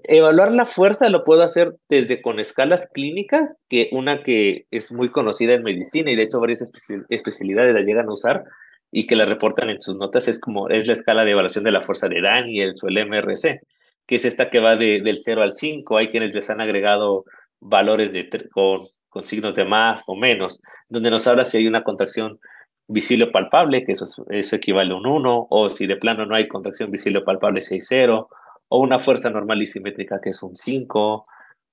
Evaluar 0.08 0.52
la 0.52 0.66
fuerza 0.66 1.10
lo 1.10 1.24
puedo 1.24 1.42
hacer 1.42 1.76
desde 1.90 2.22
con 2.22 2.40
escalas 2.40 2.88
clínicas, 2.94 3.56
que 3.70 3.90
una 3.92 4.22
que 4.22 4.68
es 4.70 4.92
muy 4.92 5.10
conocida 5.10 5.54
en 5.54 5.64
medicina 5.64 6.12
y 6.12 6.16
de 6.16 6.24
hecho 6.24 6.40
varias 6.40 6.62
especialidades 7.10 7.74
la 7.74 7.82
llegan 7.82 8.08
a 8.08 8.14
usar 8.14 8.44
y 8.92 9.08
que 9.08 9.16
la 9.16 9.26
reportan 9.26 9.70
en 9.70 9.82
sus 9.82 9.98
notas 9.98 10.28
es 10.28 10.40
como 10.40 10.70
es 10.70 10.88
la 10.88 10.94
escala 10.94 11.26
de 11.26 11.32
evaluación 11.32 11.64
de 11.64 11.72
la 11.72 11.82
fuerza 11.82 12.08
de 12.08 12.22
Daniels 12.22 12.84
o 12.84 12.88
el 12.88 13.04
MRC, 13.08 13.62
que 14.06 14.16
es 14.16 14.26
esta 14.26 14.50
que 14.52 14.60
va 14.60 14.76
de, 14.76 15.02
del 15.02 15.18
0 15.22 15.42
al 15.42 15.54
5. 15.54 15.98
Hay 15.98 16.10
quienes 16.10 16.36
les 16.36 16.50
han 16.52 16.62
agregado 16.62 17.26
valores 17.60 18.14
de, 18.14 18.30
con, 18.52 18.88
con 19.10 19.26
signos 19.26 19.56
de 19.56 19.66
más 19.66 20.04
o 20.06 20.16
menos, 20.16 20.62
donde 20.88 21.10
nos 21.10 21.26
habla 21.26 21.46
si 21.46 21.58
hay 21.58 21.68
una 21.68 21.84
contracción 21.84 22.40
visible 22.88 23.28
palpable, 23.28 23.84
que 23.84 23.94
eso, 23.94 24.06
eso 24.30 24.56
equivale 24.56 24.94
a 24.94 24.98
un 24.98 25.08
1, 25.08 25.48
o 25.50 25.70
si 25.70 25.88
de 25.88 25.98
plano 25.98 26.26
no 26.26 26.36
hay 26.36 26.48
contracción 26.48 26.92
visible 26.92 27.22
palpable, 27.22 27.62
6-0 27.62 28.28
o 28.68 28.80
una 28.80 29.00
fuerza 29.00 29.30
normal 29.30 29.62
y 29.62 29.68
simétrica 29.68 30.20
que 30.22 30.32
es 30.32 30.42
un 30.44 30.56
5, 30.56 31.26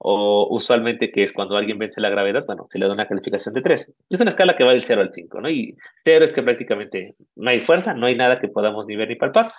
o 0.04 0.49
usualmente 0.50 1.12
que 1.12 1.23
es 1.23 1.33
cuando 1.33 1.57
alguien 1.57 1.78
vence 1.78 2.00
la 2.00 2.11
gravedad, 2.11 2.45
bueno, 2.47 2.64
se 2.69 2.78
le 2.78 2.87
da 2.87 2.92
una 2.92 3.07
calificación 3.07 3.54
de 3.54 3.62
3. 3.62 3.95
Es 4.11 4.21
una 4.21 4.31
escala 4.31 4.57
que 4.57 4.64
va 4.64 4.73
del 4.73 4.85
0 4.85 5.00
al 5.00 5.12
5, 5.12 5.40
¿no? 5.40 5.49
Y 5.49 5.76
0 6.04 6.25
es 6.25 6.33
que 6.33 6.42
prácticamente 6.42 7.14
no 7.37 7.50
hay 7.50 7.61
fuerza, 7.61 7.95
no 7.95 8.07
hay 8.07 8.16
nada 8.16 8.40
que 8.40 8.49
podamos 8.49 8.87
ni 8.87 8.97
ver 8.97 9.09
ni 9.09 9.16
palpar, 9.16 9.50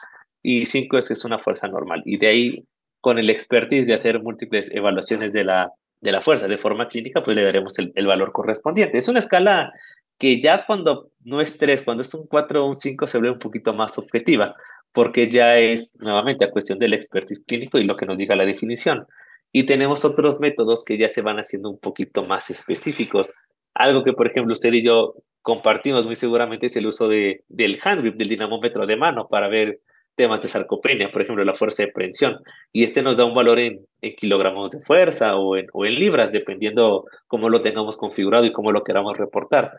y 0.41 0.65
5 0.65 0.97
es 0.97 1.07
que 1.07 1.13
es 1.13 1.23
una 1.23 1.39
fuerza 1.39 1.69
normal. 1.69 2.01
Y 2.05 2.17
de 2.17 2.27
ahí, 2.27 2.65
con 2.99 3.19
el 3.19 3.29
expertise 3.29 3.87
de 3.87 3.93
hacer 3.93 4.21
múltiples 4.21 4.69
evaluaciones 4.73 5.31
de 5.31 5.45
la, 5.45 5.71
de 6.01 6.11
la 6.11 6.21
fuerza 6.21 6.49
de 6.49 6.57
forma 6.57 6.89
clínica, 6.89 7.23
pues 7.23 7.37
le 7.37 7.43
daremos 7.45 7.79
el, 7.79 7.93
el 7.95 8.05
valor 8.05 8.33
correspondiente. 8.33 8.97
Es 8.97 9.07
una 9.07 9.19
escala 9.19 9.71
que 10.17 10.41
ya 10.41 10.65
cuando 10.65 11.11
no 11.23 11.41
es 11.41 11.57
3, 11.57 11.83
cuando 11.83 12.01
es 12.03 12.13
un 12.13 12.27
4 12.27 12.63
o 12.63 12.69
un 12.69 12.77
5 12.77 13.07
se 13.07 13.19
ve 13.19 13.29
un 13.29 13.39
poquito 13.39 13.73
más 13.73 13.97
objetiva, 13.97 14.55
porque 14.91 15.29
ya 15.29 15.57
es 15.57 15.97
nuevamente 15.99 16.45
a 16.45 16.51
cuestión 16.51 16.79
del 16.79 16.93
expertise 16.93 17.43
clínico 17.45 17.77
y 17.77 17.85
lo 17.85 17.97
que 17.97 18.05
nos 18.05 18.17
diga 18.17 18.35
la 18.35 18.45
definición. 18.45 19.07
Y 19.51 19.65
tenemos 19.65 20.05
otros 20.05 20.39
métodos 20.39 20.83
que 20.83 20.97
ya 20.97 21.09
se 21.09 21.21
van 21.21 21.37
haciendo 21.37 21.69
un 21.69 21.79
poquito 21.79 22.25
más 22.25 22.49
específicos. 22.49 23.31
Algo 23.73 24.03
que, 24.03 24.13
por 24.13 24.27
ejemplo, 24.27 24.53
usted 24.53 24.73
y 24.73 24.83
yo 24.83 25.15
compartimos 25.41 26.05
muy 26.05 26.15
seguramente 26.15 26.67
es 26.67 26.75
el 26.75 26.87
uso 26.87 27.07
de, 27.07 27.43
del 27.49 27.79
handgrip, 27.83 28.15
del 28.15 28.29
dinamómetro 28.29 28.87
de 28.87 28.95
mano, 28.95 29.27
para 29.27 29.49
ver 29.49 29.79
temas 30.15 30.41
de 30.41 30.47
sarcopenia, 30.47 31.11
por 31.11 31.21
ejemplo, 31.21 31.43
la 31.43 31.55
fuerza 31.55 31.83
de 31.83 31.91
prensión. 31.91 32.39
Y 32.71 32.83
este 32.83 33.01
nos 33.01 33.17
da 33.17 33.25
un 33.25 33.33
valor 33.33 33.59
en, 33.59 33.85
en 34.01 34.15
kilogramos 34.15 34.71
de 34.71 34.81
fuerza 34.81 35.35
o 35.35 35.57
en, 35.57 35.67
o 35.73 35.85
en 35.85 35.95
libras, 35.95 36.31
dependiendo 36.31 37.05
cómo 37.27 37.49
lo 37.49 37.61
tengamos 37.61 37.97
configurado 37.97 38.45
y 38.45 38.53
cómo 38.53 38.71
lo 38.71 38.83
queramos 38.83 39.17
reportar. 39.17 39.71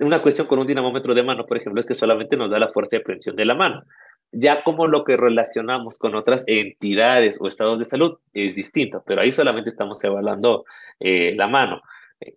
Una 0.00 0.20
cuestión 0.20 0.46
con 0.46 0.58
un 0.58 0.66
dinamómetro 0.66 1.14
de 1.14 1.22
mano, 1.22 1.46
por 1.46 1.56
ejemplo, 1.56 1.80
es 1.80 1.86
que 1.86 1.94
solamente 1.94 2.36
nos 2.36 2.50
da 2.50 2.58
la 2.58 2.70
fuerza 2.70 2.96
de 2.96 3.04
prensión 3.04 3.36
de 3.36 3.44
la 3.44 3.54
mano. 3.54 3.84
Ya 4.32 4.64
como 4.64 4.88
lo 4.88 5.04
que 5.04 5.16
relacionamos 5.16 5.98
con 5.98 6.16
otras 6.16 6.42
entidades 6.48 7.40
o 7.40 7.46
estados 7.46 7.78
de 7.78 7.84
salud 7.84 8.18
es 8.32 8.56
distinto, 8.56 9.04
pero 9.06 9.20
ahí 9.20 9.30
solamente 9.30 9.70
estamos 9.70 10.02
evaluando 10.02 10.64
eh, 10.98 11.34
la 11.36 11.46
mano. 11.46 11.82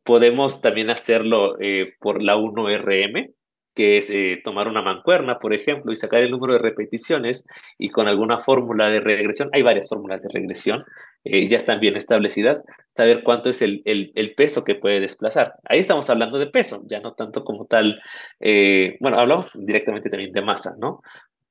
Podemos 0.03 0.61
también 0.61 0.89
hacerlo 0.91 1.59
eh, 1.59 1.95
por 1.99 2.21
la 2.21 2.35
1RM, 2.35 3.33
que 3.77 3.97
es 3.97 4.09
eh, 4.09 4.41
tomar 4.43 4.67
una 4.67 4.81
mancuerna, 4.81 5.37
por 5.37 5.53
ejemplo, 5.53 5.91
y 5.93 5.95
sacar 5.95 6.23
el 6.23 6.31
número 6.31 6.53
de 6.53 6.59
repeticiones 6.59 7.47
y 7.77 7.89
con 7.89 8.07
alguna 8.07 8.39
fórmula 8.39 8.89
de 8.89 8.99
regresión, 8.99 9.49
hay 9.53 9.61
varias 9.61 9.87
fórmulas 9.87 10.23
de 10.23 10.29
regresión, 10.33 10.83
ya 11.23 11.57
están 11.57 11.79
bien 11.79 11.95
establecidas, 11.95 12.63
saber 12.95 13.21
cuánto 13.21 13.49
es 13.49 13.61
el, 13.61 13.81
el, 13.85 14.13
el, 14.15 14.33
peso 14.33 14.63
que 14.63 14.75
puede 14.75 15.01
desplazar. 15.01 15.55
Ahí 15.65 15.79
estamos 15.79 16.09
hablando 16.09 16.39
de 16.39 16.47
peso, 16.47 16.83
ya 16.87 17.01
no 17.01 17.13
tanto 17.13 17.43
como 17.43 17.65
tal, 17.65 18.01
bueno, 18.39 19.19
hablamos 19.19 19.51
directamente 19.53 20.09
también 20.09 20.31
de 20.31 20.41
masa, 20.41 20.75
¿no? 20.79 21.01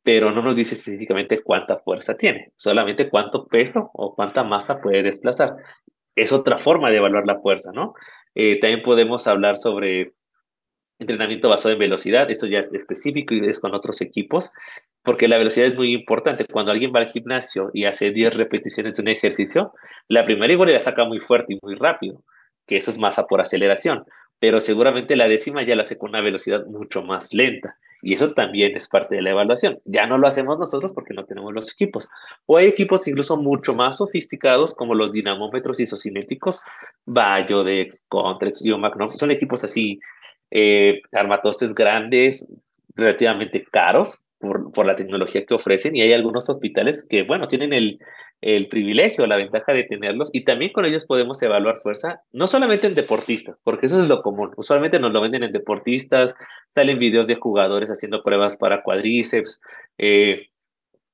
pero 0.07 0.31
no 0.31 0.41
nos 0.41 0.55
dice 0.55 0.77
específicamente 0.77 1.43
cuánta 1.43 1.79
fuerza 1.81 2.17
tiene, 2.17 2.53
solamente 2.55 3.11
cuánto 3.11 3.49
peso 3.49 3.91
o 3.93 4.15
cuánta 4.15 4.45
masa 4.45 4.81
puede 4.81 5.03
desplazar. 5.03 5.57
Es 6.15 6.33
otra 6.33 6.59
forma 6.61 6.91
de 6.91 6.99
evaluar 6.99 7.27
la 7.27 7.41
fuerza, 7.41 7.73
¿no? 7.75 7.95
Eh, 8.37 8.61
también 8.61 8.83
podemos 8.83 9.27
hablar 9.27 9.57
sobre 9.57 10.13
entrenamiento 10.99 11.49
basado 11.49 11.73
en 11.73 11.79
velocidad, 11.79 12.31
esto 12.31 12.47
ya 12.47 12.61
es 12.61 12.73
específico 12.73 13.35
y 13.35 13.47
es 13.47 13.61
con 13.61 13.75
otros 13.75 14.01
equipos, 14.01 14.53
porque 15.03 15.29
la 15.29 15.39
velocidad 15.39 15.67
es 15.67 15.75
muy 15.75 15.93
importante. 15.93 16.47
Cuando 16.47 16.73
alguien 16.73 16.93
va 16.95 17.01
al 17.01 17.09
gimnasio 17.09 17.71
y 17.73 17.85
hace 17.85 18.11
10 18.11 18.37
repeticiones 18.37 18.97
de 18.97 19.03
un 19.03 19.09
ejercicio, 19.09 19.73
la 20.09 20.25
primera 20.25 20.53
igual 20.53 20.73
la 20.73 20.81
saca 20.81 21.05
muy 21.05 21.21
fuerte 21.21 21.55
y 21.55 21.59
muy 21.63 21.75
rápido, 21.75 22.23
que 22.67 22.77
eso 22.77 22.91
es 22.91 22.99
masa 22.99 23.27
por 23.27 23.41
aceleración, 23.41 24.05
pero 24.39 24.61
seguramente 24.61 25.17
la 25.17 25.29
décima 25.29 25.63
ya 25.63 25.77
la 25.77 25.83
hace 25.83 25.99
con 25.99 26.11
una 26.11 26.21
velocidad 26.21 26.67
mucho 26.67 27.03
más 27.03 27.33
lenta. 27.33 27.77
Y 28.03 28.13
eso 28.13 28.35
también 28.35 28.77
es 28.77 28.89
parte 28.89 29.17
de 29.17 29.23
la 29.23 29.31
evaluación. 29.31 29.79
Ya 29.85 30.07
no 30.07 30.19
lo 30.19 30.29
hacemos 30.29 30.59
nosotros 30.59 30.93
porque 30.93 31.15
no 31.15 31.25
tenemos 31.25 31.53
los 31.53 31.73
equipos. 31.73 32.09
O 32.45 32.57
hay 32.57 32.67
equipos 32.67 33.07
incluso 33.09 33.37
mucho 33.37 33.75
más 33.75 33.97
sofisticados 33.97 34.75
como 34.75 34.95
los 34.95 35.13
dinamómetros 35.13 35.81
isocinéticos, 35.81 36.61
Bayodex, 37.07 38.07
Contrex, 38.09 38.63
Magno. 38.79 39.11
Son 39.11 39.31
equipos 39.31 39.65
así, 39.65 39.99
eh, 40.51 41.01
armatostes 41.13 41.75
grandes, 41.75 42.53
relativamente 42.95 43.65
caros 43.65 44.25
por, 44.39 44.73
por 44.73 44.87
la 44.87 44.97
tecnología 44.97 45.45
que 45.45 45.55
ofrecen. 45.55 45.97
Y 45.97 46.03
hay 46.03 46.13
algunos 46.13 46.49
hospitales 46.49 47.07
que, 47.09 47.23
bueno, 47.23 47.47
tienen 47.47 47.73
el, 47.73 47.99
el 48.41 48.69
privilegio, 48.69 49.27
la 49.27 49.37
ventaja 49.37 49.73
de 49.73 49.85
tenerlos 49.85 50.31
y 50.33 50.45
también 50.45 50.73
con 50.73 50.85
ellos 50.85 51.07
podemos 51.07 51.43
evaluar 51.43 51.79
fuerza, 51.79 52.23
no 52.33 52.47
solamente 52.47 52.87
en 52.87 52.95
deportistas, 52.95 53.57
porque 53.65 53.87
eso 53.87 54.01
es 54.01 54.09
lo 54.09 54.23
común, 54.23 54.53
usualmente 54.57 55.01
nos 55.01 55.13
lo 55.13 55.21
venden 55.21 55.43
en 55.43 55.53
deportistas, 55.53 56.35
salen 56.75 56.99
videos 56.99 57.27
de 57.27 57.37
jugadores 57.37 57.91
haciendo 57.91 58.23
pruebas 58.23 58.59
para 58.59 58.83
cuadríceps, 58.83 59.61
eh, 59.99 60.49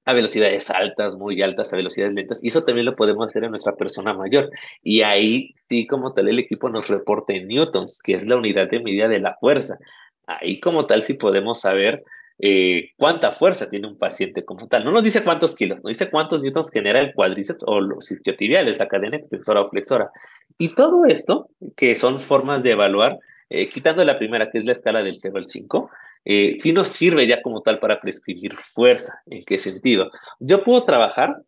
a 0.05 0.13
velocidades 0.13 0.69
altas, 0.71 1.17
muy 1.17 1.41
altas, 1.43 1.73
a 1.73 1.77
velocidades 1.77 2.15
lentas, 2.15 2.43
y 2.43 2.49
eso 2.49 2.65
también 2.65 2.87
lo 2.87 2.97
podemos 2.97 3.29
hacer 3.29 3.45
en 3.45 3.51
nuestra 3.51 3.77
persona 3.77 4.15
mayor. 4.15 4.51
Y 4.83 5.03
ahí 5.03 5.55
sí, 5.69 5.87
como 5.87 6.13
tal, 6.13 6.29
el 6.29 6.39
equipo 6.39 6.69
nos 6.69 6.89
reporta 6.89 7.33
en 7.33 7.47
newtons, 7.47 8.03
que 8.03 8.15
es 8.15 8.27
la 8.27 8.37
unidad 8.37 8.69
de 8.69 8.81
medida 8.81 9.09
de 9.09 9.21
la 9.21 9.37
fuerza. 9.41 9.79
Ahí 10.27 10.61
como 10.61 10.87
tal 10.87 11.03
sí 11.05 11.15
podemos 11.15 11.61
saber 11.61 12.03
eh, 12.39 12.91
cuánta 12.97 13.33
fuerza 13.33 13.71
tiene 13.71 13.87
un 13.87 13.97
paciente 13.97 14.45
como 14.45 14.67
tal. 14.67 14.85
No 14.85 14.91
nos 14.91 15.05
dice 15.05 15.23
cuántos 15.23 15.55
kilos, 15.55 15.85
no 15.85 15.89
dice 15.89 16.11
cuántos 16.11 16.43
newtons 16.43 16.73
genera 16.73 17.01
el 17.01 17.15
cuádriceps 17.15 17.63
o 17.67 17.81
los 17.81 18.11
isquiotibiales, 18.11 18.79
la 18.79 18.89
cadena 18.89 19.17
extensora 19.17 19.61
o 19.61 19.71
flexora. 19.71 20.11
Y 20.59 20.75
todo 20.75 21.05
esto, 21.05 21.49
que 21.77 21.95
son 21.95 22.19
formas 22.19 22.63
de 22.63 22.73
evaluar, 22.73 23.19
eh, 23.49 23.69
quitando 23.69 24.05
la 24.05 24.19
primera, 24.19 24.51
que 24.51 24.59
es 24.59 24.65
la 24.65 24.73
escala 24.73 25.03
del 25.03 25.21
0 25.21 25.39
al 25.39 25.47
5, 25.47 25.91
eh, 26.25 26.57
sí 26.59 26.73
nos 26.73 26.89
sirve 26.89 27.27
ya 27.27 27.43
como 27.43 27.61
tal 27.61 27.79
para 27.79 28.01
prescribir 28.01 28.57
fuerza. 28.57 29.21
¿En 29.27 29.45
qué 29.45 29.59
sentido? 29.59 30.11
Yo 30.39 30.63
puedo 30.65 30.85
trabajar 30.85 31.43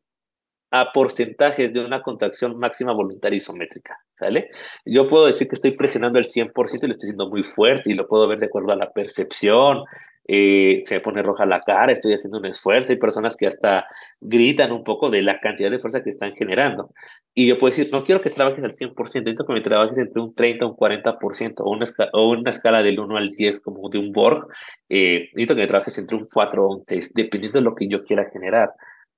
a 0.71 0.93
porcentajes 0.93 1.73
de 1.73 1.85
una 1.85 2.03
contracción 2.03 2.59
máxima 2.59 2.93
voluntaria 2.93 3.37
isométrica, 3.37 3.97
¿sale? 4.19 4.51
Yo 4.85 5.09
puedo 5.09 5.27
decir 5.27 5.47
que 5.47 5.55
estoy 5.55 5.71
presionando 5.71 6.19
el 6.19 6.27
100% 6.27 6.53
y 6.83 6.87
lo 6.89 6.93
estoy 6.93 7.09
haciendo 7.09 7.29
muy 7.29 7.45
fuerte 7.45 7.91
y 7.91 7.95
lo 7.95 8.09
puedo 8.09 8.27
ver 8.27 8.41
de 8.41 8.47
acuerdo 8.47 8.73
a 8.73 8.77
la 8.77 8.91
percepción, 8.93 9.85
eh, 10.27 10.83
se 10.85 11.01
pone 11.01 11.23
roja 11.23 11.45
la 11.45 11.61
cara, 11.61 11.93
estoy 11.93 12.15
haciendo 12.15 12.39
un 12.39 12.47
esfuerzo, 12.47 12.93
hay 12.93 12.99
personas 12.99 13.37
que 13.37 13.47
hasta 13.47 13.87
gritan 14.21 14.73
un 14.73 14.83
poco 14.83 15.11
de 15.11 15.23
la 15.23 15.39
cantidad 15.39 15.71
de 15.71 15.79
fuerza 15.79 16.03
que 16.03 16.11
están 16.11 16.35
generando. 16.35 16.91
Y 17.35 17.47
yo 17.47 17.59
puedo 17.59 17.73
decir, 17.73 17.91
no 17.93 18.05
quiero 18.05 18.23
que 18.23 18.31
trabajes 18.31 18.65
al 18.65 18.73
100%, 18.73 18.97
necesito 18.97 19.47
que 19.47 19.53
me 19.53 19.61
trabajes 19.61 19.99
entre 19.99 20.23
un 20.23 20.35
30 20.35 20.67
un 20.67 20.77
40%, 20.77 21.55
o 21.59 21.71
una, 21.71 21.85
o 22.13 22.31
una 22.31 22.51
escala 22.51 22.83
del 22.83 23.01
1 23.01 23.17
al 23.17 23.31
10 23.31 23.63
como 23.63 23.89
de 23.91 23.99
un 23.99 24.13
Borg, 24.13 24.49
eh, 24.89 25.29
necesito 25.35 25.55
que 25.55 25.63
me 25.63 25.69
trabajes 25.69 25.99
entre 25.99 26.17
un 26.17 26.27
4 26.33 26.65
o 26.65 26.75
un 26.75 26.83
6, 26.83 27.13
dependiendo 27.15 27.59
de 27.59 27.65
lo 27.65 27.75
que 27.75 27.89
yo 27.89 28.05
quiera 28.05 28.31
generar. 28.31 28.71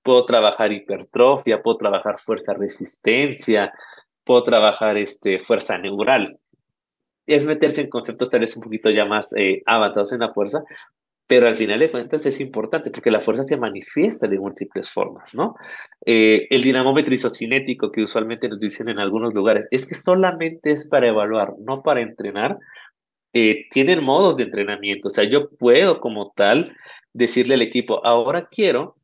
Puedo 0.02 0.24
trabajar 0.26 0.72
hipertrofia, 0.72 1.62
puedo 1.62 1.76
trabajar 1.78 2.18
fuerza 2.18 2.54
resistencia, 2.54 3.72
puedo 4.24 4.42
trabajar 4.44 4.96
este, 4.98 5.40
fuerza 5.40 5.78
neural 5.78 6.38
es 7.26 7.44
meterse 7.44 7.82
en 7.82 7.90
conceptos 7.90 8.30
tal 8.30 8.40
vez 8.40 8.56
un 8.56 8.62
poquito 8.62 8.90
ya 8.90 9.04
más 9.04 9.32
eh, 9.36 9.62
avanzados 9.66 10.12
en 10.12 10.20
la 10.20 10.32
fuerza, 10.32 10.62
pero 11.26 11.48
al 11.48 11.56
final 11.56 11.80
de 11.80 11.90
cuentas 11.90 12.24
es 12.26 12.40
importante 12.40 12.90
porque 12.90 13.10
la 13.10 13.20
fuerza 13.20 13.44
se 13.44 13.56
manifiesta 13.56 14.28
de 14.28 14.38
múltiples 14.38 14.88
formas, 14.90 15.34
¿no? 15.34 15.56
Eh, 16.04 16.46
el 16.50 16.62
dinamómetro 16.62 17.14
isocinético 17.14 17.90
que 17.90 18.02
usualmente 18.02 18.48
nos 18.48 18.60
dicen 18.60 18.88
en 18.88 19.00
algunos 19.00 19.34
lugares 19.34 19.66
es 19.70 19.86
que 19.86 20.00
solamente 20.00 20.72
es 20.72 20.86
para 20.86 21.08
evaluar, 21.08 21.54
no 21.58 21.82
para 21.82 22.00
entrenar. 22.00 22.58
Eh, 23.32 23.66
tienen 23.70 24.02
modos 24.02 24.36
de 24.36 24.44
entrenamiento, 24.44 25.08
o 25.08 25.10
sea, 25.10 25.24
yo 25.24 25.50
puedo 25.50 26.00
como 26.00 26.32
tal 26.34 26.74
decirle 27.12 27.54
al 27.54 27.62
equipo, 27.62 28.04
ahora 28.06 28.48
quiero 28.50 28.96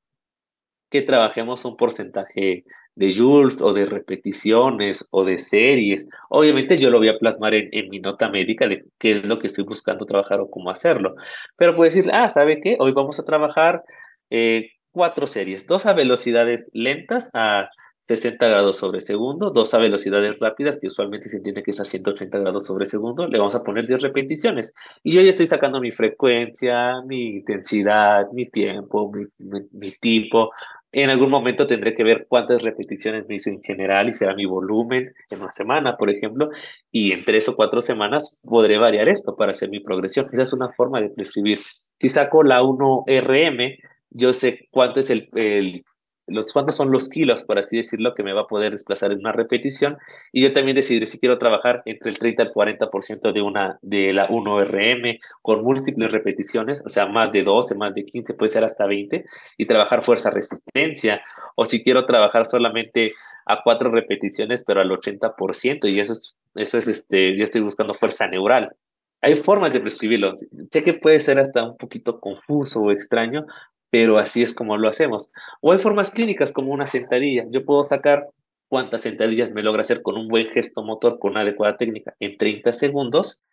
que 0.90 1.02
trabajemos 1.02 1.64
un 1.64 1.76
porcentaje 1.76 2.64
de 2.94 3.14
joules 3.14 3.60
o 3.62 3.72
de 3.72 3.86
repeticiones 3.86 5.08
o 5.10 5.24
de 5.24 5.38
series. 5.38 6.08
Obviamente 6.28 6.78
yo 6.78 6.90
lo 6.90 6.98
voy 6.98 7.08
a 7.08 7.18
plasmar 7.18 7.54
en, 7.54 7.68
en, 7.72 7.88
mi 7.88 8.00
nota 8.00 8.28
médica 8.28 8.68
de 8.68 8.84
qué 8.98 9.12
es 9.12 9.24
lo 9.26 9.38
que 9.38 9.46
estoy 9.46 9.64
buscando 9.64 10.06
trabajar 10.06 10.40
o 10.40 10.50
cómo 10.50 10.70
hacerlo. 10.70 11.14
Pero 11.56 11.74
puedo 11.74 11.90
decir, 11.90 12.10
ah, 12.12 12.28
¿sabe 12.30 12.60
qué? 12.60 12.76
Hoy 12.78 12.92
vamos 12.92 13.18
a 13.18 13.24
trabajar 13.24 13.82
eh, 14.30 14.70
cuatro 14.90 15.26
series, 15.26 15.66
dos 15.66 15.86
a 15.86 15.94
velocidades 15.94 16.70
lentas, 16.74 17.30
a 17.34 17.70
60 18.02 18.48
grados 18.48 18.76
sobre 18.76 19.00
segundo, 19.00 19.50
dos 19.50 19.72
a 19.74 19.78
velocidades 19.78 20.38
rápidas, 20.40 20.78
que 20.80 20.88
usualmente 20.88 21.28
se 21.28 21.36
entiende 21.36 21.62
que 21.62 21.70
es 21.70 21.80
a 21.80 21.84
180 21.84 22.38
grados 22.38 22.66
sobre 22.66 22.84
segundo, 22.84 23.28
le 23.28 23.38
vamos 23.38 23.54
a 23.54 23.62
poner 23.62 23.86
10 23.86 24.02
repeticiones. 24.02 24.74
Y 25.04 25.14
yo 25.14 25.20
ya 25.22 25.30
estoy 25.30 25.46
sacando 25.46 25.80
mi 25.80 25.92
frecuencia, 25.92 27.00
mi 27.06 27.36
intensidad, 27.36 28.26
mi 28.32 28.50
tiempo, 28.50 29.10
mi, 29.12 29.24
mi 29.72 29.92
tipo, 29.92 30.50
en 30.92 31.10
algún 31.10 31.30
momento 31.30 31.66
tendré 31.66 31.94
que 31.94 32.04
ver 32.04 32.26
cuántas 32.28 32.62
repeticiones 32.62 33.26
me 33.26 33.36
hizo 33.36 33.50
en 33.50 33.62
general 33.62 34.10
y 34.10 34.14
será 34.14 34.34
mi 34.34 34.44
volumen 34.44 35.14
en 35.30 35.40
una 35.40 35.50
semana, 35.50 35.96
por 35.96 36.10
ejemplo, 36.10 36.50
y 36.90 37.12
en 37.12 37.24
tres 37.24 37.48
o 37.48 37.56
cuatro 37.56 37.80
semanas 37.80 38.40
podré 38.44 38.78
variar 38.78 39.08
esto 39.08 39.34
para 39.34 39.52
hacer 39.52 39.70
mi 39.70 39.80
progresión. 39.80 40.28
Esa 40.32 40.42
es 40.42 40.52
una 40.52 40.70
forma 40.72 41.00
de 41.00 41.08
prescribir. 41.08 41.58
Si 41.98 42.10
saco 42.10 42.42
la 42.42 42.62
1RM, 42.62 43.78
yo 44.10 44.32
sé 44.34 44.68
cuánto 44.70 45.00
es 45.00 45.08
el, 45.08 45.30
el 45.34 45.84
los 46.26 46.52
cuántos 46.52 46.76
son 46.76 46.90
los 46.90 47.08
kilos, 47.08 47.44
por 47.44 47.58
así 47.58 47.76
decirlo, 47.76 48.14
que 48.14 48.22
me 48.22 48.32
va 48.32 48.42
a 48.42 48.46
poder 48.46 48.72
desplazar 48.72 49.12
en 49.12 49.18
una 49.18 49.32
repetición. 49.32 49.98
Y 50.32 50.42
yo 50.42 50.52
también 50.52 50.76
decidiré 50.76 51.06
si 51.06 51.18
quiero 51.18 51.38
trabajar 51.38 51.82
entre 51.84 52.10
el 52.10 52.18
30 52.18 52.42
al 52.42 52.52
40% 52.52 53.32
de, 53.32 53.42
una, 53.42 53.78
de 53.82 54.12
la 54.12 54.28
1RM 54.28 55.18
con 55.42 55.62
múltiples 55.62 56.10
repeticiones, 56.10 56.82
o 56.86 56.88
sea, 56.88 57.06
más 57.06 57.32
de 57.32 57.42
12, 57.42 57.74
más 57.74 57.94
de 57.94 58.04
15, 58.04 58.34
puede 58.34 58.52
ser 58.52 58.64
hasta 58.64 58.86
20, 58.86 59.24
y 59.58 59.66
trabajar 59.66 60.04
fuerza-resistencia. 60.04 61.22
O 61.56 61.66
si 61.66 61.82
quiero 61.82 62.06
trabajar 62.06 62.46
solamente 62.46 63.12
a 63.46 63.62
cuatro 63.62 63.90
repeticiones, 63.90 64.64
pero 64.64 64.80
al 64.80 64.90
80%, 64.90 65.90
y 65.90 66.00
eso 66.00 66.12
es, 66.12 66.36
eso 66.54 66.78
es 66.78 66.86
este, 66.86 67.36
yo 67.36 67.44
estoy 67.44 67.60
buscando 67.60 67.94
fuerza 67.94 68.28
neural. 68.28 68.76
Hay 69.24 69.36
formas 69.36 69.72
de 69.72 69.80
prescribirlo. 69.80 70.32
Sé 70.72 70.82
que 70.82 70.94
puede 70.94 71.20
ser 71.20 71.38
hasta 71.38 71.62
un 71.62 71.76
poquito 71.76 72.18
confuso 72.18 72.80
o 72.80 72.90
extraño, 72.90 73.46
pero 73.92 74.18
así 74.18 74.42
es 74.42 74.54
como 74.54 74.78
lo 74.78 74.88
hacemos. 74.88 75.34
O 75.60 75.70
hay 75.70 75.78
formas 75.78 76.10
clínicas 76.10 76.50
como 76.50 76.72
una 76.72 76.86
sentadilla. 76.86 77.44
Yo 77.50 77.66
puedo 77.66 77.84
sacar 77.84 78.26
cuántas 78.66 79.02
sentadillas 79.02 79.52
me 79.52 79.62
logra 79.62 79.82
hacer 79.82 80.00
con 80.00 80.16
un 80.16 80.28
buen 80.28 80.48
gesto 80.48 80.82
motor, 80.82 81.18
con 81.18 81.32
una 81.32 81.42
adecuada 81.42 81.76
técnica, 81.76 82.14
en 82.18 82.38
30 82.38 82.72
segundos. 82.72 83.44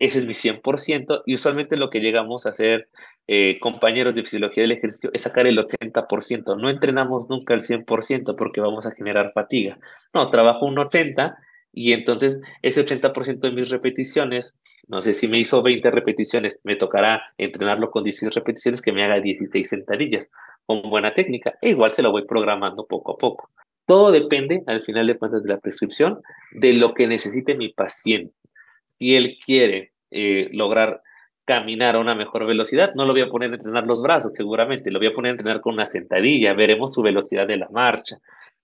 Ese 0.00 0.18
es 0.18 0.26
mi 0.26 0.34
100% 0.34 1.22
y 1.24 1.34
usualmente 1.34 1.76
lo 1.76 1.88
que 1.88 2.00
llegamos 2.00 2.46
a 2.46 2.50
hacer 2.50 2.88
eh, 3.28 3.60
compañeros 3.60 4.16
de 4.16 4.22
fisiología 4.22 4.64
del 4.64 4.72
ejercicio 4.72 5.10
es 5.12 5.22
sacar 5.22 5.46
el 5.46 5.56
80%. 5.56 6.60
No 6.60 6.68
entrenamos 6.68 7.30
nunca 7.30 7.54
el 7.54 7.60
100% 7.60 8.34
porque 8.36 8.60
vamos 8.60 8.86
a 8.86 8.90
generar 8.90 9.30
fatiga. 9.34 9.78
No, 10.12 10.30
trabajo 10.30 10.66
un 10.66 10.74
80% 10.74 11.36
y 11.72 11.92
entonces 11.92 12.42
ese 12.60 12.84
80% 12.84 13.38
de 13.38 13.52
mis 13.52 13.70
repeticiones 13.70 14.58
no 14.88 15.02
sé 15.02 15.14
si 15.14 15.28
me 15.28 15.38
hizo 15.38 15.62
20 15.62 15.90
repeticiones, 15.90 16.60
me 16.62 16.76
tocará 16.76 17.22
entrenarlo 17.38 17.90
con 17.90 18.04
16 18.04 18.34
repeticiones 18.34 18.80
que 18.80 18.92
me 18.92 19.04
haga 19.04 19.20
16 19.20 19.68
sentadillas 19.68 20.30
con 20.64 20.82
buena 20.88 21.12
técnica. 21.12 21.54
E 21.60 21.70
igual 21.70 21.94
se 21.94 22.02
lo 22.02 22.12
voy 22.12 22.24
programando 22.26 22.86
poco 22.86 23.12
a 23.12 23.18
poco. 23.18 23.50
Todo 23.86 24.10
depende, 24.10 24.62
al 24.66 24.82
final 24.82 25.06
de 25.06 25.18
cuentas, 25.18 25.42
de 25.42 25.48
la 25.48 25.58
prescripción, 25.58 26.20
de 26.52 26.72
lo 26.74 26.94
que 26.94 27.06
necesite 27.06 27.54
mi 27.54 27.68
paciente. 27.68 28.34
Si 28.98 29.14
él 29.14 29.38
quiere 29.44 29.92
eh, 30.10 30.48
lograr 30.52 31.02
caminar 31.44 31.94
a 31.94 32.00
una 32.00 32.16
mejor 32.16 32.46
velocidad, 32.46 32.92
no 32.94 33.06
lo 33.06 33.12
voy 33.12 33.22
a 33.22 33.28
poner 33.28 33.50
a 33.52 33.54
entrenar 33.54 33.86
los 33.86 34.02
brazos, 34.02 34.32
seguramente, 34.32 34.90
lo 34.90 34.98
voy 34.98 35.08
a 35.08 35.14
poner 35.14 35.30
a 35.30 35.32
entrenar 35.34 35.60
con 35.60 35.74
una 35.74 35.86
sentadilla, 35.86 36.54
veremos 36.54 36.94
su 36.94 37.02
velocidad 37.02 37.46
de 37.46 37.56
la 37.56 37.68
marcha. 37.70 38.18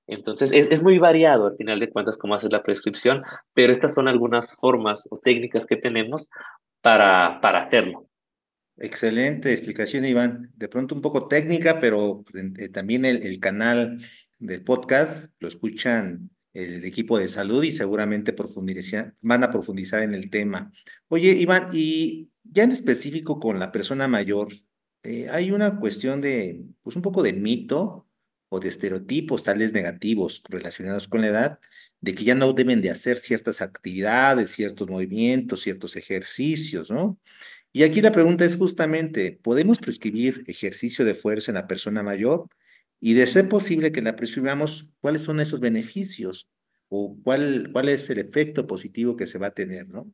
Entonces, 0.07 0.53
es, 0.53 0.71
es, 0.71 0.83
muy 0.83 0.99
variado 0.99 1.47
al 1.47 1.57
final 1.57 1.79
de 1.79 1.91
cuentas 1.91 2.19
cómo 2.19 2.35
hacer 2.35 2.53
la 2.53 2.63
prescripción, 2.63 3.23
pero 3.55 3.73
estas 3.73 3.95
son 3.95 4.09
algunas 4.09 4.53
formas 4.57 5.07
o 5.11 5.19
técnicas 5.19 5.65
que 5.67 5.77
tenemos 5.77 6.31
para, 6.81 7.41
para 7.41 7.63
hacerlo. 7.63 8.09
Excelente 8.77 9.53
explicación, 9.53 10.05
Iván. 10.05 10.51
De 10.57 10.69
pronto 10.69 10.95
un 10.95 11.03
poco 11.03 11.29
técnica, 11.29 11.79
pero 11.79 12.25
eh, 12.59 12.69
también 12.69 13.05
el, 13.05 13.23
el, 13.23 13.39
canal 13.39 13.99
del 14.39 14.65
podcast 14.65 15.33
lo 15.39 15.49
escuchan 15.49 16.31
el 16.53 16.85
equipo 16.85 17.19
de 17.19 17.29
salud 17.29 17.63
y 17.65 17.73
seguramente 17.73 18.35
van 19.21 19.45
a 19.45 19.51
profundizar 19.51 20.03
en 20.03 20.15
el 20.15 20.31
tema. 20.31 20.71
Oye, 21.09 21.31
Iván, 21.31 21.69
y 21.73 22.31
ya 22.45 22.65
en 22.65 22.73
específico 22.73 23.39
con 23.41 23.59
la 23.59 23.73
persona 23.73 24.09
mayor, 24.09 24.49
eh, 25.03 25.29
hay 25.31 25.51
una 25.51 25.79
cuestión 25.79 26.21
de, 26.21 26.63
pues 26.83 26.97
un 26.97 27.03
poco 27.03 27.23
de 27.23 27.33
mito 27.33 28.07
o 28.55 28.61
de 28.61 28.69
estereotipos 28.69 29.45
tales 29.45 29.73
negativos 29.73 30.43
relacionados 30.47 31.09
con 31.09 31.23
la 31.23 31.29
edad, 31.29 31.59
de 32.03 32.15
que 32.15 32.23
ya 32.25 32.35
no 32.35 32.53
deben 32.53 32.83
de 32.83 32.91
hacer 32.91 33.19
ciertas 33.19 33.63
actividades, 33.63 34.51
ciertos 34.51 34.91
movimientos, 34.91 35.63
ciertos 35.63 35.97
ejercicios, 35.97 36.91
¿no? 36.91 37.19
Y 37.73 37.83
aquí 37.83 38.03
la 38.03 38.13
pregunta 38.13 38.45
es 38.45 38.57
justamente, 38.57 39.41
¿podemos 39.43 39.79
prescribir 39.79 40.45
ejercicio 40.49 41.07
de 41.07 41.15
fuerza 41.15 41.51
en 41.51 41.55
la 41.55 41.67
persona 41.67 42.03
mayor? 42.03 42.47
Y 43.01 43.15
de 43.15 43.27
ser 43.27 43.49
posible 43.49 43.91
que 43.91 44.03
la 44.03 44.17
prescribamos, 44.17 44.87
¿cuáles 45.01 45.23
son 45.23 45.41
esos 45.41 45.61
beneficios? 45.61 46.47
¿O 46.89 47.17
cuál, 47.25 47.71
cuál 47.73 47.89
es 47.89 48.11
el 48.11 48.19
efecto 48.19 48.67
positivo 48.67 49.17
que 49.17 49.27
se 49.27 49.39
va 49.39 49.47
a 49.47 49.55
tener, 49.55 49.89
¿no? 49.89 50.13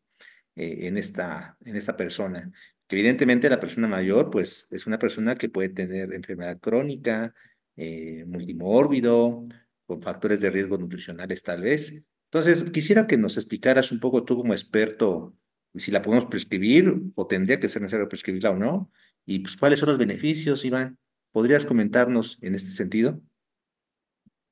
Eh, 0.54 0.86
en, 0.86 0.96
esta, 0.96 1.58
en 1.64 1.74
esta 1.74 1.96
persona. 1.96 2.52
Evidentemente 2.88 3.50
la 3.50 3.58
persona 3.58 3.88
mayor, 3.88 4.30
pues, 4.30 4.68
es 4.70 4.86
una 4.86 5.00
persona 5.00 5.34
que 5.34 5.48
puede 5.48 5.70
tener 5.70 6.14
enfermedad 6.14 6.60
crónica, 6.60 7.34
eh, 7.78 8.24
multimórbido, 8.26 9.46
con 9.86 10.02
factores 10.02 10.40
de 10.40 10.50
riesgo 10.50 10.76
nutricionales 10.76 11.42
tal 11.42 11.62
vez. 11.62 11.94
Entonces, 12.24 12.70
quisiera 12.70 13.06
que 13.06 13.16
nos 13.16 13.36
explicaras 13.36 13.92
un 13.92 14.00
poco 14.00 14.24
tú 14.24 14.36
como 14.36 14.52
experto 14.52 15.34
si 15.74 15.92
la 15.92 16.02
podemos 16.02 16.26
prescribir 16.26 16.92
o 17.14 17.26
tendría 17.26 17.60
que 17.60 17.68
ser 17.68 17.80
necesario 17.80 18.08
prescribirla 18.08 18.50
o 18.50 18.56
no, 18.56 18.90
y 19.24 19.38
pues 19.38 19.56
cuáles 19.56 19.78
son 19.78 19.90
los 19.90 19.98
beneficios, 19.98 20.64
Iván. 20.64 20.98
¿Podrías 21.30 21.66
comentarnos 21.66 22.38
en 22.42 22.54
este 22.54 22.70
sentido? 22.70 23.20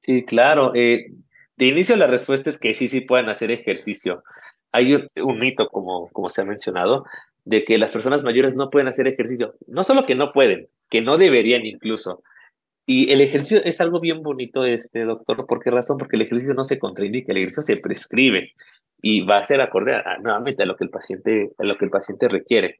Sí, 0.03 0.25
claro. 0.25 0.73
Eh, 0.75 1.13
de 1.57 1.67
inicio 1.67 1.97
la 1.97 2.07
respuesta 2.07 2.51
es 2.51 2.61
que 2.61 2.75
sí, 2.75 2.89
sí 2.89 3.01
pueden 3.01 3.29
hacer 3.29 3.51
ejercicio. 3.51 4.23
Hay 4.71 4.95
un, 4.95 5.09
un 5.17 5.41
mito, 5.41 5.69
como, 5.69 6.11
como 6.11 6.31
se 6.31 6.43
ha 6.43 6.45
mencionado, 6.45 7.05
de 7.45 7.65
que 7.65 7.79
las 7.79 7.91
personas 7.91 8.23
mayores 8.23 8.55
no 8.55 8.71
pueden 8.71 8.87
hacer 8.87 9.09
ejercicio. 9.09 9.57
No 9.67 9.83
solo 9.83 10.07
que 10.07 10.15
no 10.15 10.33
pueden, 10.33 10.69
que 10.91 11.01
no 11.01 11.17
deberían 11.17 11.67
incluso. 11.67 12.23
Y 12.87 13.13
el 13.13 13.21
ejercicio 13.21 13.61
es 13.65 13.81
algo 13.81 13.99
bien 13.99 14.23
bonito, 14.23 14.65
este 14.65 15.05
doctor. 15.05 15.45
¿Por 15.47 15.61
qué 15.63 15.71
razón? 15.71 15.99
Porque 15.99 16.17
el 16.17 16.23
ejercicio 16.23 16.55
no 16.55 16.63
se 16.63 16.79
contraindica, 16.79 17.33
el 17.33 17.39
ejercicio 17.39 17.63
se 17.63 17.83
prescribe 17.83 18.53
y 19.03 19.23
va 19.23 19.39
a 19.39 19.47
ser 19.47 19.61
acorde 19.61 20.01
nuevamente 20.23 20.63
a 20.63 20.67
lo 20.67 20.77
que 20.77 20.85
el 20.85 20.91
paciente, 20.91 21.51
a 21.59 21.65
lo 21.65 21.77
que 21.77 21.85
el 21.85 21.91
paciente 21.91 22.29
requiere. 22.29 22.77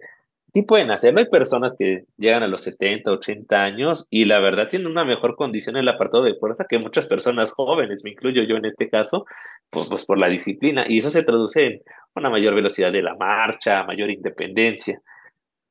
Sí 0.55 0.63
pueden 0.63 0.91
hacerlo. 0.91 1.19
Hay 1.19 1.29
personas 1.29 1.73
que 1.79 2.05
llegan 2.17 2.45
a 2.45 2.47
los 2.47 2.63
70, 2.63 3.11
80 3.11 3.63
años 3.63 4.07
y 4.09 4.25
la 4.25 4.39
verdad 4.39 4.69
tienen 4.69 4.89
una 4.89 5.05
mejor 5.05 5.37
condición 5.37 5.77
en 5.77 5.83
el 5.83 5.89
apartado 5.89 6.23
de 6.23 6.37
fuerza 6.37 6.67
que 6.69 6.79
muchas 6.79 7.09
personas 7.09 7.53
jóvenes, 7.53 8.03
me 8.05 8.13
incluyo 8.13 8.43
yo 8.45 8.57
en 8.57 8.65
este 8.65 8.89
caso, 8.89 9.27
pues, 9.71 9.89
pues 9.91 10.05
por 10.05 10.19
la 10.19 10.29
disciplina. 10.29 10.87
Y 10.89 10.99
eso 10.99 11.11
se 11.11 11.25
traduce 11.25 11.67
en 11.67 11.81
una 12.15 12.31
mayor 12.31 12.55
velocidad 12.55 12.93
de 12.93 13.03
la 13.03 13.17
marcha, 13.17 13.83
mayor 13.85 14.11
independencia. 14.11 15.01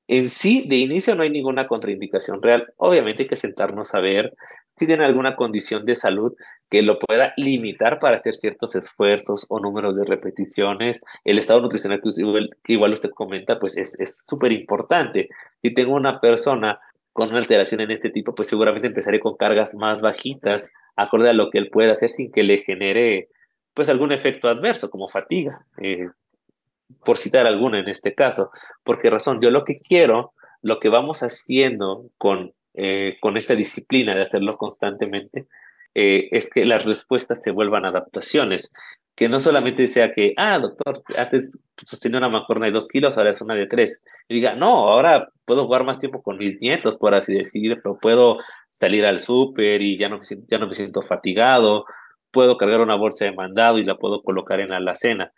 En 0.07 0.29
sí, 0.29 0.65
de 0.67 0.77
inicio 0.77 1.15
no 1.15 1.23
hay 1.23 1.29
ninguna 1.29 1.67
contraindicación 1.67 2.41
real. 2.41 2.73
Obviamente 2.77 3.23
hay 3.23 3.29
que 3.29 3.37
sentarnos 3.37 3.95
a 3.95 4.01
ver 4.01 4.33
si 4.77 4.85
tiene 4.85 5.05
alguna 5.05 5.35
condición 5.35 5.85
de 5.85 5.95
salud 5.95 6.33
que 6.69 6.81
lo 6.81 6.99
pueda 6.99 7.33
limitar 7.37 7.99
para 7.99 8.17
hacer 8.17 8.35
ciertos 8.35 8.75
esfuerzos 8.75 9.45
o 9.49 9.59
números 9.59 9.95
de 9.95 10.05
repeticiones. 10.05 11.03
El 11.23 11.39
estado 11.39 11.61
nutricional 11.61 12.01
que 12.63 12.73
igual 12.73 12.93
usted 12.93 13.11
comenta, 13.11 13.59
pues 13.59 13.77
es 13.77 14.25
súper 14.27 14.51
importante. 14.51 15.29
Si 15.61 15.73
tengo 15.73 15.95
una 15.95 16.19
persona 16.19 16.79
con 17.15 17.29
una 17.29 17.37
alteración 17.37 17.79
en 17.79 17.91
este 17.91 18.09
tipo, 18.09 18.35
pues 18.35 18.49
seguramente 18.49 18.87
empezaré 18.87 19.21
con 19.21 19.37
cargas 19.37 19.73
más 19.75 20.01
bajitas, 20.01 20.73
acorde 20.97 21.29
a 21.29 21.33
lo 21.33 21.49
que 21.49 21.59
él 21.59 21.69
pueda 21.69 21.93
hacer 21.93 22.09
sin 22.11 22.29
que 22.29 22.43
le 22.43 22.57
genere 22.57 23.29
pues 23.73 23.87
algún 23.87 24.11
efecto 24.11 24.49
adverso 24.49 24.89
como 24.89 25.07
fatiga. 25.07 25.65
Eh, 25.77 26.09
por 27.03 27.17
citar 27.17 27.47
alguna 27.47 27.79
en 27.79 27.89
este 27.89 28.13
caso. 28.13 28.51
porque 28.83 29.09
razón? 29.09 29.41
Yo 29.41 29.49
lo 29.51 29.63
que 29.65 29.77
quiero, 29.77 30.33
lo 30.61 30.79
que 30.79 30.89
vamos 30.89 31.23
haciendo 31.23 32.05
con, 32.17 32.53
eh, 32.73 33.17
con 33.21 33.37
esta 33.37 33.55
disciplina 33.55 34.15
de 34.15 34.23
hacerlo 34.23 34.57
constantemente, 34.57 35.47
eh, 35.95 36.27
es 36.31 36.49
que 36.49 36.65
las 36.65 36.83
respuestas 36.85 37.41
se 37.41 37.51
vuelvan 37.51 37.85
adaptaciones. 37.85 38.73
Que 39.15 39.29
no 39.29 39.39
solamente 39.39 39.87
sea 39.87 40.11
que, 40.13 40.33
ah, 40.35 40.59
doctor, 40.59 41.01
antes 41.17 41.63
sostenía 41.85 42.17
una 42.17 42.27
mancuerna 42.27 42.65
de 42.65 42.73
dos 42.73 42.89
kilos, 42.89 43.17
ahora 43.17 43.31
es 43.31 43.41
una 43.41 43.55
de 43.55 43.65
tres. 43.65 44.03
Y 44.27 44.35
diga, 44.35 44.55
no, 44.55 44.89
ahora 44.89 45.29
puedo 45.45 45.65
jugar 45.65 45.85
más 45.85 45.99
tiempo 45.99 46.21
con 46.21 46.37
mis 46.37 46.61
nietos, 46.61 46.97
por 46.97 47.15
así 47.15 47.33
decirlo, 47.33 47.97
puedo 48.01 48.39
salir 48.71 49.05
al 49.05 49.19
súper 49.19 49.81
y 49.81 49.97
ya 49.97 50.09
no, 50.09 50.19
ya 50.49 50.57
no 50.57 50.67
me 50.67 50.75
siento 50.75 51.01
fatigado, 51.01 51.85
puedo 52.31 52.57
cargar 52.57 52.81
una 52.81 52.95
bolsa 52.95 53.23
de 53.23 53.31
mandado 53.31 53.77
y 53.77 53.85
la 53.85 53.95
puedo 53.95 54.21
colocar 54.21 54.59
en 54.59 54.71
la 54.71 54.77
alacena. 54.77 55.31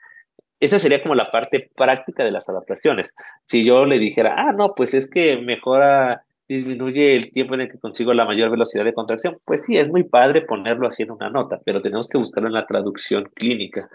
Esa 0.60 0.80
sería 0.80 1.04
como 1.04 1.16
la 1.16 1.32
parte 1.32 1.70
práctica 1.76 2.24
de 2.24 2.32
las 2.32 2.50
adaptaciones. 2.50 3.16
Si 3.44 3.64
yo 3.64 3.86
le 3.86 4.00
dijera, 4.00 4.36
ah, 4.38 4.54
no, 4.54 4.74
pues 4.76 4.94
es 4.94 5.10
que 5.10 5.38
mejora, 5.38 6.24
disminuye 6.48 7.16
el 7.16 7.32
tiempo 7.32 7.54
en 7.54 7.62
el 7.62 7.72
que 7.72 7.80
consigo 7.80 8.14
la 8.14 8.26
mayor 8.26 8.50
velocidad 8.50 8.86
de 8.86 8.94
contracción, 8.94 9.38
pues 9.46 9.64
sí, 9.66 9.78
es 9.78 9.88
muy 9.90 10.04
padre 10.04 10.42
ponerlo 10.42 10.88
así 10.88 11.04
en 11.04 11.12
una 11.12 11.30
nota, 11.30 11.60
pero 11.66 11.82
tenemos 11.82 12.10
que 12.10 12.18
buscarlo 12.18 12.48
en 12.48 12.54
la 12.54 12.66
traducción 12.66 13.30
clínica. 13.36 13.90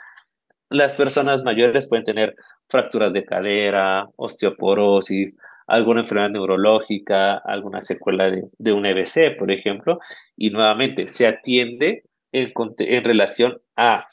Las 0.68 0.94
personas 0.94 1.42
mayores 1.42 1.88
pueden 1.88 2.04
tener 2.04 2.34
fracturas 2.68 3.12
de 3.12 3.24
cadera, 3.24 4.08
osteoporosis, 4.16 5.36
alguna 5.66 6.00
enfermedad 6.00 6.30
neurológica, 6.30 7.38
alguna 7.38 7.82
secuela 7.82 8.30
de, 8.30 8.44
de 8.58 8.72
un 8.72 8.86
EBC, 8.86 9.36
por 9.38 9.50
ejemplo, 9.50 9.98
y 10.36 10.50
nuevamente 10.50 11.08
se 11.08 11.26
atiende 11.26 12.04
en, 12.32 12.52
en 12.78 13.04
relación 13.04 13.58
a 13.76 14.06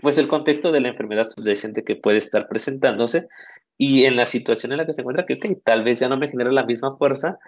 pues 0.00 0.18
el 0.18 0.28
contexto 0.28 0.72
de 0.72 0.80
la 0.80 0.88
enfermedad 0.88 1.28
subyacente 1.28 1.84
que 1.84 1.96
puede 1.96 2.18
estar 2.18 2.48
presentándose 2.48 3.28
y 3.76 4.04
en 4.04 4.16
la 4.16 4.26
situación 4.26 4.72
en 4.72 4.78
la 4.78 4.86
que 4.86 4.94
se 4.94 5.00
encuentra, 5.00 5.26
que 5.26 5.36
tal 5.64 5.84
vez 5.84 6.00
ya 6.00 6.08
no 6.08 6.18
me 6.18 6.28
genera 6.28 6.52
la 6.52 6.66
misma 6.66 6.96
fuerza, 6.96 7.38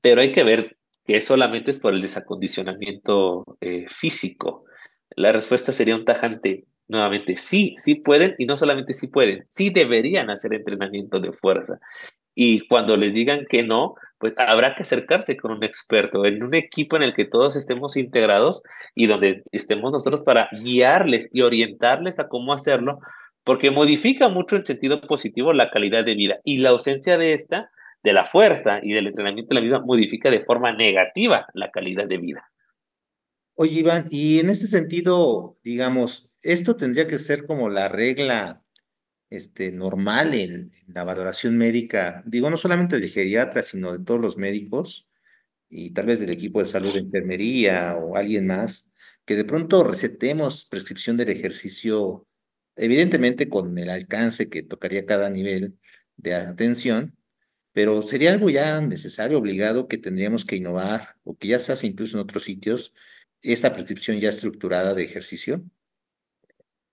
pero 0.00 0.20
hay 0.20 0.32
que 0.32 0.44
ver 0.44 0.76
que 1.04 1.20
solamente 1.22 1.70
es 1.70 1.80
por 1.80 1.94
el 1.94 2.02
desacondicionamiento 2.02 3.56
eh, 3.60 3.86
físico. 3.88 4.64
La 5.16 5.32
respuesta 5.32 5.72
sería 5.72 5.96
un 5.96 6.04
tajante, 6.04 6.66
nuevamente, 6.88 7.38
sí, 7.38 7.74
sí 7.78 7.94
pueden, 7.94 8.34
y 8.38 8.44
no 8.44 8.58
solamente 8.58 8.92
sí 8.92 9.06
pueden, 9.06 9.44
sí 9.46 9.70
deberían 9.70 10.28
hacer 10.28 10.52
entrenamiento 10.52 11.20
de 11.20 11.32
fuerza. 11.32 11.80
Y 12.40 12.68
cuando 12.68 12.96
les 12.96 13.12
digan 13.12 13.46
que 13.50 13.64
no, 13.64 13.96
pues 14.18 14.32
habrá 14.36 14.76
que 14.76 14.84
acercarse 14.84 15.36
con 15.36 15.50
un 15.50 15.64
experto, 15.64 16.24
en 16.24 16.44
un 16.44 16.54
equipo 16.54 16.94
en 16.94 17.02
el 17.02 17.12
que 17.12 17.24
todos 17.24 17.56
estemos 17.56 17.96
integrados 17.96 18.62
y 18.94 19.08
donde 19.08 19.42
estemos 19.50 19.90
nosotros 19.90 20.22
para 20.22 20.48
guiarles 20.52 21.28
y 21.32 21.40
orientarles 21.42 22.20
a 22.20 22.28
cómo 22.28 22.52
hacerlo, 22.52 23.00
porque 23.42 23.72
modifica 23.72 24.28
mucho 24.28 24.54
en 24.54 24.64
sentido 24.64 25.00
positivo 25.00 25.52
la 25.52 25.72
calidad 25.72 26.04
de 26.04 26.14
vida 26.14 26.38
y 26.44 26.58
la 26.58 26.68
ausencia 26.68 27.18
de 27.18 27.34
esta, 27.34 27.72
de 28.04 28.12
la 28.12 28.24
fuerza 28.24 28.78
y 28.84 28.92
del 28.92 29.08
entrenamiento 29.08 29.48
de 29.48 29.54
la 29.56 29.60
misma, 29.60 29.80
modifica 29.80 30.30
de 30.30 30.44
forma 30.44 30.72
negativa 30.72 31.48
la 31.54 31.72
calidad 31.72 32.06
de 32.06 32.18
vida. 32.18 32.48
Oye, 33.56 33.80
Iván, 33.80 34.06
y 34.12 34.38
en 34.38 34.50
este 34.50 34.68
sentido, 34.68 35.58
digamos, 35.64 36.38
esto 36.42 36.76
tendría 36.76 37.08
que 37.08 37.18
ser 37.18 37.46
como 37.46 37.68
la 37.68 37.88
regla 37.88 38.62
este, 39.30 39.72
normal 39.72 40.34
en, 40.34 40.70
la 40.88 41.04
valoración 41.04 41.56
médica, 41.56 42.22
digo, 42.26 42.50
no 42.50 42.56
solamente 42.56 43.00
de 43.00 43.08
geriatras, 43.08 43.66
sino 43.68 43.92
de 43.96 44.04
todos 44.04 44.20
los 44.20 44.36
médicos 44.36 45.08
y 45.68 45.90
tal 45.92 46.06
vez 46.06 46.20
del 46.20 46.30
equipo 46.30 46.60
de 46.60 46.66
salud 46.66 46.92
de 46.94 47.00
enfermería 47.00 47.96
o 47.96 48.16
alguien 48.16 48.46
más, 48.46 48.90
que 49.24 49.36
de 49.36 49.44
pronto 49.44 49.84
recetemos 49.84 50.64
prescripción 50.66 51.16
del 51.16 51.30
ejercicio, 51.30 52.26
evidentemente 52.76 53.48
con 53.48 53.76
el 53.78 53.90
alcance 53.90 54.48
que 54.48 54.62
tocaría 54.62 55.06
cada 55.06 55.30
nivel 55.30 55.78
de 56.16 56.34
atención, 56.34 57.18
pero 57.72 58.02
sería 58.02 58.32
algo 58.32 58.50
ya 58.50 58.80
necesario, 58.80 59.38
obligado, 59.38 59.88
que 59.88 59.98
tendríamos 59.98 60.44
que 60.44 60.56
innovar 60.56 61.16
o 61.24 61.36
que 61.36 61.48
ya 61.48 61.58
se 61.58 61.72
hace 61.72 61.86
incluso 61.86 62.16
en 62.16 62.22
otros 62.22 62.44
sitios, 62.44 62.94
esta 63.42 63.72
prescripción 63.72 64.18
ya 64.20 64.30
estructurada 64.30 64.94
de 64.94 65.04
ejercicio. 65.04 65.62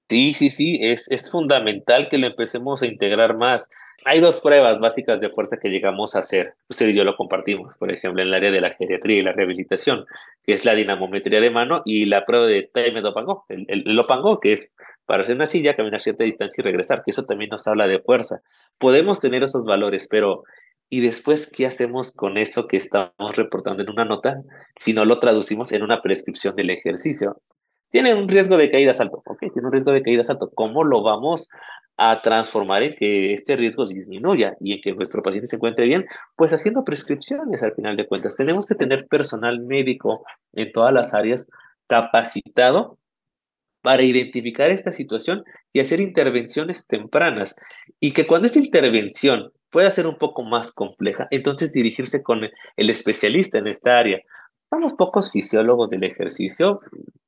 Sí, 0.07 0.35
sí, 0.35 0.51
sí, 0.51 0.77
es, 0.81 1.09
es 1.11 1.31
fundamental 1.31 2.09
que 2.09 2.19
lo 2.19 2.27
empecemos 2.27 2.83
a 2.83 2.85
integrar 2.85 3.37
más. 3.37 3.69
Hay 4.05 4.19
dos 4.19 4.39
pruebas 4.39 4.79
básicas 4.79 5.19
de 5.19 5.29
fuerza 5.31 5.57
que 5.57 5.69
llegamos 5.69 6.15
a 6.15 6.19
hacer. 6.19 6.53
Usted 6.69 6.89
y 6.89 6.93
yo 6.93 7.03
lo 7.03 7.15
compartimos, 7.15 7.75
por 7.79 7.91
ejemplo, 7.91 8.21
en 8.21 8.27
el 8.27 8.35
área 8.35 8.51
de 8.51 8.61
la 8.61 8.69
geriatría 8.69 9.17
y 9.17 9.23
la 9.23 9.31
rehabilitación, 9.31 10.05
que 10.43 10.53
es 10.53 10.63
la 10.63 10.75
dinamometría 10.75 11.41
de 11.41 11.49
mano 11.49 11.81
y 11.85 12.05
la 12.05 12.23
prueba 12.23 12.45
de 12.45 12.69
time 12.71 13.01
Lopango, 13.01 13.43
el, 13.49 13.65
el, 13.67 13.83
el 13.87 13.95
Lopango, 13.95 14.39
que 14.39 14.53
es 14.53 14.69
para 15.07 15.23
hacer 15.23 15.35
una 15.35 15.47
silla, 15.47 15.75
caminar 15.75 16.01
cierta 16.01 16.23
distancia 16.23 16.61
y 16.61 16.65
regresar, 16.65 17.01
que 17.03 17.09
eso 17.09 17.25
también 17.25 17.49
nos 17.49 17.65
habla 17.65 17.87
de 17.87 17.99
fuerza. 17.99 18.41
Podemos 18.77 19.19
tener 19.21 19.41
esos 19.43 19.65
valores, 19.65 20.07
pero 20.09 20.43
¿y 20.87 21.01
después 21.01 21.51
qué 21.51 21.65
hacemos 21.65 22.13
con 22.13 22.37
eso 22.37 22.67
que 22.67 22.77
estamos 22.77 23.35
reportando 23.35 23.81
en 23.81 23.89
una 23.89 24.05
nota 24.05 24.43
si 24.75 24.93
no 24.93 25.03
lo 25.03 25.19
traducimos 25.19 25.71
en 25.71 25.81
una 25.81 26.03
prescripción 26.03 26.55
del 26.55 26.69
ejercicio? 26.69 27.41
Tiene 27.89 28.13
un 28.13 28.27
riesgo 28.27 28.57
de 28.57 28.71
caídas 28.71 28.99
alto. 28.99 29.21
Ok, 29.25 29.39
tiene 29.53 29.67
un 29.67 29.71
riesgo 29.71 29.91
de 29.91 30.01
caídas 30.01 30.29
alto. 30.29 30.49
¿Cómo 30.53 30.83
lo 30.83 31.01
vamos 31.01 31.49
a 31.97 32.21
transformar 32.21 32.83
en 32.83 32.95
que 32.95 33.33
este 33.33 33.55
riesgo 33.55 33.85
disminuya 33.85 34.55
y 34.59 34.73
en 34.73 34.81
que 34.81 34.93
nuestro 34.93 35.21
paciente 35.21 35.47
se 35.47 35.55
encuentre 35.55 35.85
bien? 35.85 36.05
Pues 36.35 36.51
haciendo 36.51 36.83
prescripciones 36.83 37.63
al 37.63 37.73
final 37.73 37.95
de 37.95 38.07
cuentas. 38.07 38.35
Tenemos 38.35 38.67
que 38.67 38.75
tener 38.75 39.07
personal 39.07 39.61
médico 39.61 40.25
en 40.53 40.71
todas 40.71 40.93
las 40.93 41.13
áreas 41.13 41.49
capacitado 41.87 42.97
para 43.81 44.01
identificar 44.01 44.71
esta 44.71 44.91
situación 44.91 45.43
y 45.71 45.79
hacer 45.79 45.99
intervenciones 45.99 46.87
tempranas. 46.87 47.55
Y 47.99 48.13
que 48.13 48.25
cuando 48.25 48.47
esa 48.47 48.57
intervención 48.57 49.51
pueda 49.69 49.91
ser 49.91 50.07
un 50.07 50.17
poco 50.17 50.41
más 50.41 50.71
compleja, 50.71 51.27
entonces 51.29 51.71
dirigirse 51.71 52.23
con 52.23 52.41
el 52.77 52.89
especialista 52.89 53.59
en 53.59 53.67
esta 53.67 53.99
área. 53.99 54.21
Somos 54.75 54.93
pocos 54.95 55.31
fisiólogos 55.31 55.89
del 55.89 56.03
ejercicio, 56.03 56.79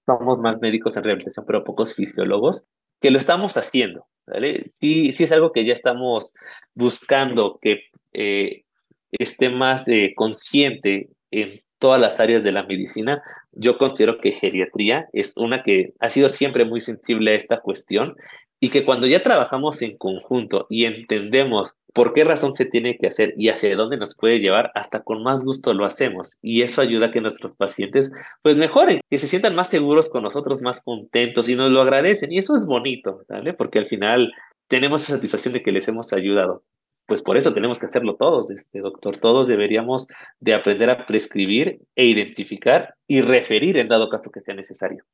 somos 0.06 0.42
más 0.42 0.60
médicos 0.60 0.98
en 0.98 1.06
rehabilitación, 1.06 1.46
pero 1.46 1.64
pocos 1.64 1.96
fisiólogos, 1.96 2.68
que 3.00 3.10
lo 3.10 3.18
estamos 3.18 3.56
haciendo. 3.56 4.06
¿vale? 4.26 4.66
Sí, 4.68 5.14
sí 5.14 5.24
es 5.24 5.32
algo 5.32 5.54
que 5.54 5.64
ya 5.64 5.74
estamos 5.74 6.34
buscando 6.76 7.58
que 7.62 7.84
eh, 8.12 8.66
esté 9.12 9.50
más 9.50 9.88
eh, 9.88 10.12
consciente 10.14 11.08
en 11.32 11.62
todas 11.80 12.02
las 12.02 12.20
áreas 12.20 12.44
de 12.44 12.52
la 12.52 12.64
medicina. 12.64 13.24
Yo 13.54 13.78
considero 13.78 14.20
que 14.20 14.34
geriatría 14.34 15.08
es 15.14 15.38
una 15.38 15.64
que 15.64 15.94
ha 16.02 16.10
sido 16.10 16.28
siempre 16.28 16.66
muy 16.66 16.82
sensible 16.82 17.32
a 17.32 17.36
esta 17.36 17.62
cuestión 17.62 18.18
y 18.60 18.70
que 18.70 18.86
cuando 18.86 19.06
ya 19.06 19.24
trabajamos 19.24 19.82
en 19.82 19.98
conjunto 19.98 20.66
y 20.70 20.86
entendemos 20.86 21.78
por 21.94 22.14
qué 22.14 22.24
razón 22.24 22.54
se 22.54 22.66
tiene 22.66 22.98
que 22.98 23.08
hacer 23.08 23.34
y 23.38 23.50
hacia 23.50 23.76
dónde 23.76 23.98
nos 23.98 24.16
puede 24.16 24.40
llevar, 24.40 24.72
hasta 24.76 25.04
con 25.04 25.24
más 25.24 25.44
gusto 25.44 25.74
lo 25.74 25.86
hacemos. 25.86 26.40
Y 26.42 26.64
eso 26.64 26.82
ayuda 26.82 27.08
a 27.08 27.12
que 27.12 27.22
nuestros 27.22 27.56
pacientes 27.56 28.12
pues 28.42 28.58
mejoren, 28.58 29.02
que 29.10 29.18
se 29.18 29.28
sientan 29.28 29.56
más 29.56 29.70
seguros 29.70 30.10
con 30.10 30.24
nosotros, 30.24 30.62
más 30.62 30.84
contentos 30.84 31.50
y 31.50 31.56
nos 31.56 31.72
lo 31.72 31.82
agradecen. 31.82 32.32
Y 32.32 32.40
eso 32.40 32.56
es 32.56 32.66
bonito, 32.66 33.24
¿vale? 33.30 33.54
Porque 33.54 33.80
al 33.80 33.86
final 33.86 34.34
tenemos 34.68 35.04
esa 35.04 35.16
satisfacción 35.16 35.54
de 35.54 35.64
que 35.64 35.72
les 35.72 35.88
hemos 35.88 36.12
ayudado. 36.14 36.64
Pues 37.08 37.22
por 37.22 37.38
eso 37.38 37.54
tenemos 37.54 37.80
que 37.80 37.86
hacerlo 37.86 38.16
todos, 38.16 38.52
este 38.52 38.80
doctor. 38.80 39.18
Todos 39.20 39.48
deberíamos 39.48 40.08
de 40.40 40.54
aprender 40.54 40.90
a 40.90 41.06
prescribir 41.06 41.80
e 41.96 42.06
identificar 42.06 42.96
y 43.08 43.22
referir 43.22 43.78
en 43.78 43.88
dado 43.88 44.10
caso 44.10 44.30
que 44.30 44.42
sea 44.42 44.56
necesario. 44.56 45.06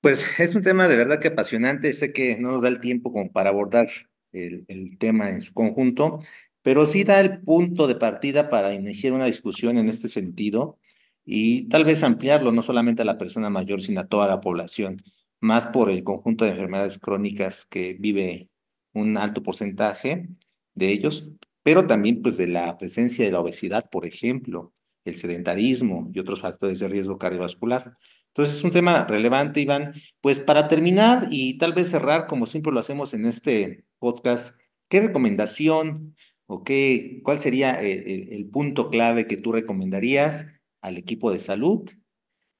Pues 0.00 0.38
es 0.40 0.54
un 0.54 0.62
tema 0.62 0.88
de 0.88 0.96
verdad 0.96 1.20
que 1.20 1.28
apasionante. 1.28 1.92
Sé 1.92 2.12
que 2.12 2.36
no 2.38 2.52
nos 2.52 2.62
da 2.62 2.68
el 2.68 2.80
tiempo 2.80 3.12
como 3.12 3.32
para 3.32 3.50
abordar 3.50 3.88
el, 4.32 4.64
el 4.68 4.98
tema 4.98 5.30
en 5.30 5.42
su 5.42 5.52
conjunto, 5.52 6.20
pero 6.62 6.86
sí 6.86 7.04
da 7.04 7.20
el 7.20 7.40
punto 7.40 7.86
de 7.86 7.96
partida 7.96 8.48
para 8.48 8.74
iniciar 8.74 9.12
una 9.12 9.24
discusión 9.26 9.78
en 9.78 9.88
este 9.88 10.08
sentido 10.08 10.78
y 11.24 11.68
tal 11.68 11.84
vez 11.84 12.02
ampliarlo 12.02 12.52
no 12.52 12.62
solamente 12.62 13.02
a 13.02 13.04
la 13.04 13.18
persona 13.18 13.50
mayor, 13.50 13.82
sino 13.82 14.00
a 14.00 14.06
toda 14.06 14.28
la 14.28 14.40
población, 14.40 15.02
más 15.40 15.66
por 15.66 15.90
el 15.90 16.04
conjunto 16.04 16.44
de 16.44 16.52
enfermedades 16.52 16.98
crónicas 16.98 17.66
que 17.66 17.94
vive 17.98 18.48
un 18.94 19.16
alto 19.16 19.42
porcentaje 19.42 20.28
de 20.74 20.90
ellos, 20.90 21.28
pero 21.62 21.86
también 21.86 22.22
pues 22.22 22.36
de 22.38 22.46
la 22.48 22.78
presencia 22.78 23.24
de 23.24 23.32
la 23.32 23.40
obesidad, 23.40 23.90
por 23.90 24.06
ejemplo, 24.06 24.72
el 25.04 25.16
sedentarismo 25.16 26.10
y 26.14 26.18
otros 26.20 26.40
factores 26.40 26.78
de 26.78 26.88
riesgo 26.88 27.18
cardiovascular. 27.18 27.96
Entonces 28.38 28.58
es 28.58 28.64
un 28.64 28.70
tema 28.70 29.04
relevante, 29.04 29.60
Iván. 29.60 29.94
Pues 30.20 30.38
para 30.38 30.68
terminar 30.68 31.26
y 31.28 31.58
tal 31.58 31.72
vez 31.72 31.90
cerrar, 31.90 32.28
como 32.28 32.46
siempre 32.46 32.72
lo 32.72 32.78
hacemos 32.78 33.12
en 33.12 33.24
este 33.24 33.84
podcast, 33.98 34.56
¿qué 34.88 35.00
recomendación 35.00 36.14
o 36.46 36.62
qué, 36.62 37.20
cuál 37.24 37.40
sería 37.40 37.72
el, 37.80 38.48
punto 38.48 38.90
clave 38.90 39.26
que 39.26 39.38
tú 39.38 39.50
recomendarías 39.50 40.46
al 40.80 40.98
equipo 40.98 41.32
de 41.32 41.40
salud, 41.40 41.90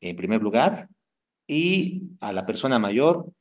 en 0.01 0.17
primer 0.17 0.43
lugar, 0.43 0.89
y 1.47 2.09
a 2.19 2.33
la 2.33 2.45
persona 2.45 2.81
mayor, 2.81 3.33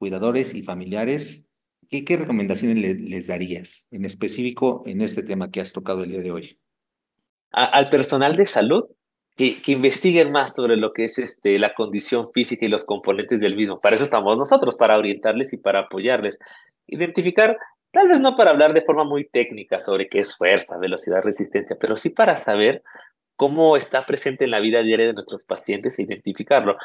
cuidadores 0.00 0.54
y 0.54 0.64
familiares? 0.64 1.46
¿Qué, 1.88 2.04
qué 2.04 2.16
recomendaciones 2.16 3.00
les 3.00 3.28
darías 3.28 3.86
en 3.92 4.04
específico 4.04 4.82
en 4.86 5.00
este 5.00 5.22
tema 5.22 5.52
que 5.52 5.60
has 5.60 5.72
tocado 5.72 6.02
el 6.02 6.10
día 6.10 6.22
de 6.22 6.32
hoy? 6.32 6.58
al 7.52 7.88
personal 7.88 8.34
de 8.34 8.46
salud, 8.46 8.86
que, 9.36 9.60
investiguen 9.66 10.30
más 10.30 10.54
sobre 10.54 10.76
lo 10.76 10.92
que 10.92 11.04
es 11.04 11.18
este, 11.18 11.58
la 11.58 11.74
condición 11.74 12.30
física 12.32 12.64
y 12.64 12.68
los 12.68 12.84
componentes 12.84 13.40
del 13.40 13.56
mismo. 13.56 13.80
Para 13.80 13.96
eso 13.96 14.04
estamos 14.04 14.38
nosotros, 14.38 14.76
para 14.76 14.96
orientarles 14.96 15.52
y 15.52 15.56
para 15.56 15.80
apoyarles. 15.80 16.38
Identificar, 16.86 17.58
tal 17.90 18.08
vez 18.08 18.20
no 18.20 18.36
para 18.36 18.50
hablar 18.50 18.74
de 18.74 18.82
forma 18.82 19.04
muy 19.04 19.28
técnica 19.28 19.80
sobre 19.80 20.08
qué 20.08 20.20
es 20.20 20.36
fuerza, 20.36 20.78
velocidad, 20.78 21.22
resistencia, 21.22 21.76
pero 21.80 21.96
sí 21.96 22.10
para 22.10 22.36
saber 22.36 22.82
cómo 23.36 23.76
está 23.76 24.06
presente 24.06 24.44
en 24.44 24.52
la 24.52 24.60
vida 24.60 24.82
diaria 24.82 25.08
de 25.08 25.14
nuestros 25.14 25.44
pacientes 25.44 25.98
e 25.98 26.02
identificarlo. 26.02 26.76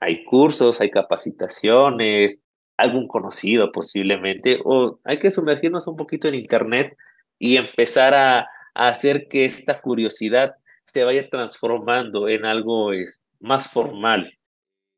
Hay 0.00 0.24
cursos, 0.24 0.80
hay 0.80 0.90
capacitaciones, 0.90 2.42
algún 2.78 3.06
conocido 3.08 3.70
posiblemente, 3.72 4.58
o 4.64 5.00
hay 5.04 5.18
que 5.18 5.30
sumergirnos 5.30 5.86
un 5.86 5.96
poquito 5.96 6.28
en 6.28 6.34
Internet 6.34 6.96
y 7.38 7.58
empezar 7.58 8.14
a, 8.14 8.48
a 8.74 8.88
hacer 8.88 9.28
que 9.28 9.44
esta 9.44 9.80
curiosidad 9.80 10.54
se 10.86 11.04
vaya 11.04 11.28
transformando 11.28 12.28
en 12.28 12.44
algo 12.44 12.92
es, 12.92 13.24
más 13.44 13.70
formal. 13.70 14.32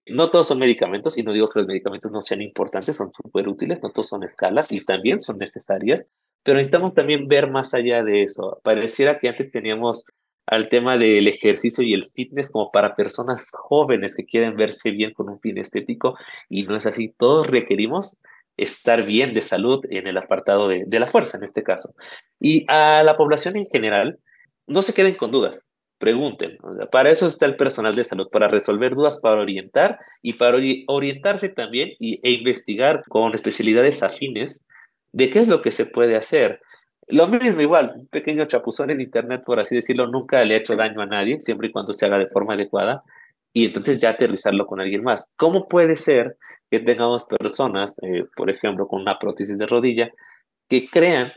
No 0.07 0.31
todos 0.31 0.49
son 0.49 0.61
medicamentos, 0.61 1.19
y 1.19 1.23
no 1.25 1.33
digo 1.33 1.49
que 1.49 1.59
los 1.59 1.69
medicamentos 1.69 2.13
no 2.13 2.23
sean 2.23 2.41
importantes, 2.41 2.97
son 2.97 3.13
súper 3.13 3.49
útiles, 3.49 3.83
no 3.83 3.91
todos 3.91 4.09
son 4.09 4.23
escalas 4.23 4.71
y 4.71 4.85
también 4.85 5.21
son 5.21 5.39
necesarias, 5.39 6.13
pero 6.45 6.59
necesitamos 6.59 6.95
también 6.95 7.27
ver 7.27 7.51
más 7.51 7.75
allá 7.75 8.05
de 8.05 8.23
eso. 8.23 8.61
Pareciera 8.63 9.19
que 9.19 9.29
antes 9.29 9.51
teníamos 9.51 10.07
al 10.47 10.69
tema 10.69 10.97
del 10.97 11.27
ejercicio 11.27 11.83
y 11.83 11.93
el 11.93 12.07
fitness 12.07 12.53
como 12.53 12.71
para 12.71 12.95
personas 12.95 13.51
jóvenes 13.53 14.15
que 14.15 14.25
quieren 14.25 14.57
verse 14.57 14.93
bien 14.93 15.13
con 15.13 15.29
un 15.29 15.41
fin 15.41 15.59
estético 15.59 16.17
y 16.49 16.63
no 16.63 16.77
es 16.77 16.87
así. 16.87 17.13
Todos 17.19 17.49
requerimos 17.49 18.23
estar 18.57 19.05
bien 19.05 19.35
de 19.35 19.43
salud 19.43 19.85
en 19.91 20.07
el 20.07 20.17
apartado 20.17 20.69
de, 20.69 20.85
de 20.87 21.01
la 21.01 21.07
fuerza 21.07 21.37
en 21.37 21.45
este 21.45 21.65
caso. 21.65 21.95
Y 22.39 22.65
a 22.69 23.03
la 23.03 23.17
población 23.17 23.57
en 23.57 23.67
general, 23.67 24.21
no 24.69 24.83
se 24.83 24.95
queden 24.95 25.17
con 25.17 25.33
dudas 25.33 25.66
pregunten. 25.99 26.59
para 26.91 27.11
eso 27.11 27.27
está 27.27 27.47
el 27.47 27.57
personal 27.57 27.97
de 27.97 28.05
salud, 28.05 28.29
para 28.31 28.49
resolver 28.49 28.95
dudas, 28.95 29.21
para 29.21 29.41
orientar 29.41 29.99
y 30.23 30.35
para 30.35 30.59
orientarse 30.89 31.49
también 31.49 31.93
y, 31.99 32.21
e 32.23 32.33
investigar 32.33 33.03
con 33.09 33.35
especialidades 33.35 34.03
afines 34.03 34.67
de 35.13 35.31
qué 35.31 35.41
es 35.41 35.49
lo 35.49 35.63
que 35.63 35.71
se 35.71 35.87
puede 35.87 36.17
hacer. 36.17 36.61
Lo 37.09 37.29
mismo 37.29 37.61
igual, 37.61 37.95
un 37.97 38.09
pequeño 38.09 38.47
chapuzón 38.47 38.91
en 38.91 39.01
internet, 39.01 39.43
por 39.45 39.61
así 39.61 39.77
decirlo, 39.77 40.09
nunca 40.09 40.45
le 40.45 40.55
ha 40.55 40.59
hecho 40.59 40.77
daño 40.77 41.01
a 41.01 41.07
nadie, 41.07 41.41
siempre 41.41 41.69
y 41.69 41.73
cuando 41.73 41.93
se 41.93 42.05
haga 42.05 42.19
de 42.19 42.27
forma 42.27 42.55
adecuada, 42.55 43.05
y 43.53 43.67
entonces 43.67 44.01
ya 44.01 44.11
aterrizarlo 44.11 44.67
con 44.67 44.81
alguien 44.81 45.03
más. 45.03 45.33
¿Cómo 45.37 45.69
puede 45.69 45.97
ser 45.97 46.37
que 46.71 46.81
tengamos 46.81 47.25
personas, 47.25 47.97
eh, 48.03 48.25
por 48.37 48.51
ejemplo, 48.51 48.87
con 48.87 49.01
una 49.01 49.19
prótesis 49.19 49.57
de 49.57 49.67
rodilla, 49.67 50.11
que 50.69 50.89
crean 50.91 51.33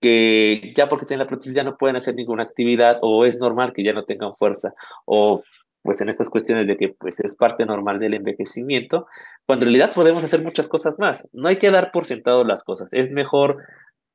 que 0.00 0.72
ya 0.74 0.88
porque 0.88 1.06
tienen 1.06 1.24
la 1.24 1.28
prótesis 1.28 1.54
ya 1.54 1.64
no 1.64 1.76
pueden 1.76 1.96
hacer 1.96 2.14
ninguna 2.14 2.42
actividad 2.42 2.98
o 3.02 3.24
es 3.24 3.38
normal 3.38 3.72
que 3.72 3.84
ya 3.84 3.92
no 3.92 4.04
tengan 4.04 4.34
fuerza 4.34 4.72
o 5.04 5.42
pues 5.82 6.00
en 6.00 6.08
estas 6.08 6.28
cuestiones 6.28 6.66
de 6.66 6.76
que 6.76 6.88
pues 6.90 7.20
es 7.20 7.36
parte 7.36 7.64
normal 7.64 7.98
del 7.98 8.14
envejecimiento, 8.14 9.06
cuando 9.46 9.64
en 9.64 9.72
realidad 9.72 9.94
podemos 9.94 10.22
hacer 10.22 10.42
muchas 10.42 10.68
cosas 10.68 10.98
más. 10.98 11.26
No 11.32 11.48
hay 11.48 11.58
que 11.58 11.70
dar 11.70 11.90
por 11.90 12.06
sentado 12.06 12.44
las 12.44 12.64
cosas, 12.64 12.92
es 12.92 13.10
mejor 13.10 13.58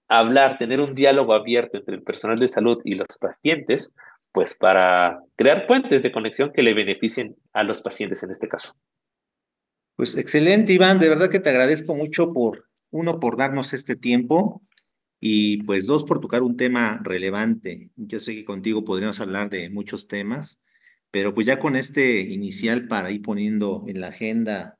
hablar, 0.08 0.58
tener 0.58 0.80
un 0.80 0.94
diálogo 0.94 1.34
abierto 1.34 1.78
entre 1.78 1.96
el 1.96 2.04
personal 2.04 2.40
de 2.40 2.48
salud 2.48 2.80
y 2.84 2.96
los 2.96 3.08
pacientes, 3.20 3.96
pues 4.32 4.56
para 4.56 5.20
crear 5.36 5.66
puentes 5.66 6.04
de 6.04 6.12
conexión 6.12 6.52
que 6.54 6.62
le 6.62 6.74
beneficien 6.74 7.36
a 7.54 7.64
los 7.64 7.82
pacientes 7.82 8.22
en 8.22 8.32
este 8.32 8.48
caso. 8.48 8.74
Pues 9.96 10.18
excelente, 10.18 10.74
Iván, 10.74 11.00
de 11.00 11.10
verdad 11.10 11.30
que 11.30 11.40
te 11.40 11.50
agradezco 11.50 11.96
mucho 11.96 12.34
por, 12.34 12.66
uno, 12.92 13.20
por 13.20 13.38
darnos 13.38 13.74
este 13.74 13.96
tiempo 13.96 14.62
y 15.20 15.64
pues 15.64 15.86
dos, 15.88 16.04
por 16.04 16.20
tocar 16.20 16.44
un 16.44 16.58
tema 16.58 17.00
relevante. 17.04 17.90
Yo 17.96 18.20
sé 18.20 18.36
que 18.36 18.46
contigo 18.46 18.86
podríamos 18.86 19.20
hablar 19.20 19.50
de 19.50 19.70
muchos 19.70 20.08
temas, 20.08 20.64
pero 21.12 21.34
pues 21.34 21.48
ya 21.48 21.60
con 21.60 21.76
este 21.76 22.22
inicial 22.22 22.88
para 22.88 23.12
ir 23.12 23.22
poniendo 23.22 23.86
en 23.88 24.02
la 24.02 24.08
agenda 24.08 24.78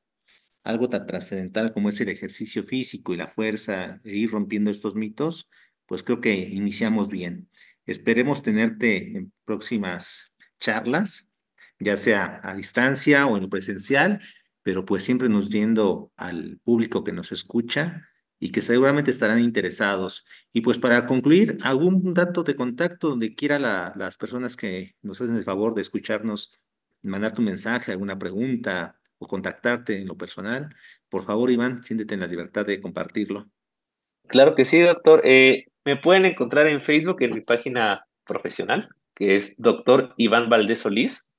algo 0.64 0.88
tan 0.88 1.06
trascendental 1.06 1.72
como 1.72 1.88
es 1.88 2.00
el 2.00 2.08
ejercicio 2.08 2.62
físico 2.62 3.14
y 3.14 3.16
la 3.16 3.28
fuerza 3.28 4.00
e 4.04 4.16
ir 4.16 4.30
rompiendo 4.30 4.70
estos 4.70 4.96
mitos, 4.96 5.48
pues 5.86 6.02
creo 6.02 6.20
que 6.20 6.34
iniciamos 6.34 7.08
bien. 7.08 7.48
Esperemos 7.86 8.42
tenerte 8.42 9.16
en 9.16 9.32
próximas 9.44 10.32
charlas, 10.58 11.28
ya 11.78 11.96
sea 11.96 12.40
a 12.42 12.54
distancia 12.54 13.26
o 13.26 13.36
en 13.36 13.48
presencial, 13.48 14.20
pero 14.62 14.84
pues 14.84 15.04
siempre 15.04 15.28
nos 15.28 15.48
viendo 15.48 16.12
al 16.16 16.58
público 16.64 17.04
que 17.04 17.12
nos 17.12 17.30
escucha 17.30 18.08
y 18.38 18.52
que 18.52 18.62
seguramente 18.62 19.10
estarán 19.10 19.40
interesados. 19.40 20.26
Y 20.52 20.60
pues 20.60 20.78
para 20.78 21.06
concluir, 21.06 21.58
algún 21.62 22.14
dato 22.14 22.42
de 22.42 22.54
contacto 22.54 23.08
donde 23.08 23.34
quiera 23.34 23.58
las 23.58 24.16
personas 24.16 24.56
que 24.56 24.94
nos 25.02 25.20
hacen 25.20 25.36
el 25.36 25.44
favor 25.44 25.74
de 25.74 25.82
escucharnos, 25.82 26.52
mandar 27.02 27.34
tu 27.34 27.42
mensaje, 27.42 27.92
alguna 27.92 28.18
pregunta 28.18 28.98
o 29.18 29.26
contactarte 29.26 30.00
en 30.00 30.08
lo 30.08 30.16
personal, 30.16 30.68
por 31.08 31.24
favor, 31.24 31.50
Iván, 31.50 31.82
siéntete 31.82 32.14
en 32.14 32.20
la 32.20 32.26
libertad 32.26 32.66
de 32.66 32.80
compartirlo. 32.80 33.46
Claro 34.26 34.54
que 34.54 34.64
sí, 34.64 34.80
doctor. 34.80 35.22
Eh, 35.24 35.66
me 35.84 35.96
pueden 35.96 36.24
encontrar 36.24 36.66
en 36.66 36.82
Facebook 36.82 37.22
en 37.22 37.34
mi 37.34 37.40
página 37.40 38.06
profesional, 38.24 38.88
que 39.14 39.36
es 39.36 39.54
doctor 39.56 40.14
Iván 40.16 40.50
Valdés 40.50 40.80
Solís. 40.80 41.30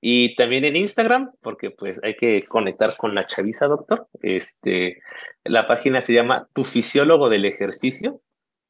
Y 0.00 0.34
también 0.34 0.64
en 0.64 0.76
Instagram, 0.76 1.32
porque 1.42 1.70
pues 1.70 2.02
hay 2.02 2.16
que 2.16 2.44
conectar 2.46 2.96
con 2.96 3.14
la 3.14 3.26
chaviza, 3.26 3.66
doctor. 3.66 4.08
Este, 4.22 5.02
la 5.44 5.66
página 5.66 6.00
se 6.00 6.14
llama 6.14 6.48
Tu 6.54 6.64
Fisiólogo 6.64 7.28
del 7.28 7.44
Ejercicio. 7.44 8.22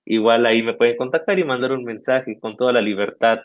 Igual 0.04 0.44
ahí 0.46 0.62
me 0.62 0.74
pueden 0.74 0.96
contactar 0.96 1.38
y 1.38 1.44
mandar 1.44 1.70
un 1.72 1.84
mensaje 1.84 2.38
con 2.40 2.56
toda 2.56 2.72
la 2.72 2.80
libertad, 2.80 3.40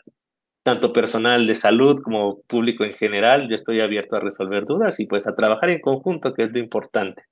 tanto 0.64 0.92
personal 0.92 1.46
de 1.46 1.54
salud 1.54 2.02
como 2.02 2.42
público 2.42 2.82
en 2.82 2.94
general. 2.94 3.48
Yo 3.48 3.54
estoy 3.54 3.80
abierto 3.80 4.16
a 4.16 4.20
resolver 4.20 4.64
dudas 4.64 4.98
y 4.98 5.06
pues 5.06 5.28
a 5.28 5.36
trabajar 5.36 5.70
en 5.70 5.80
conjunto, 5.80 6.34
que 6.34 6.42
es 6.42 6.52
lo 6.52 6.58
importante. 6.58 7.22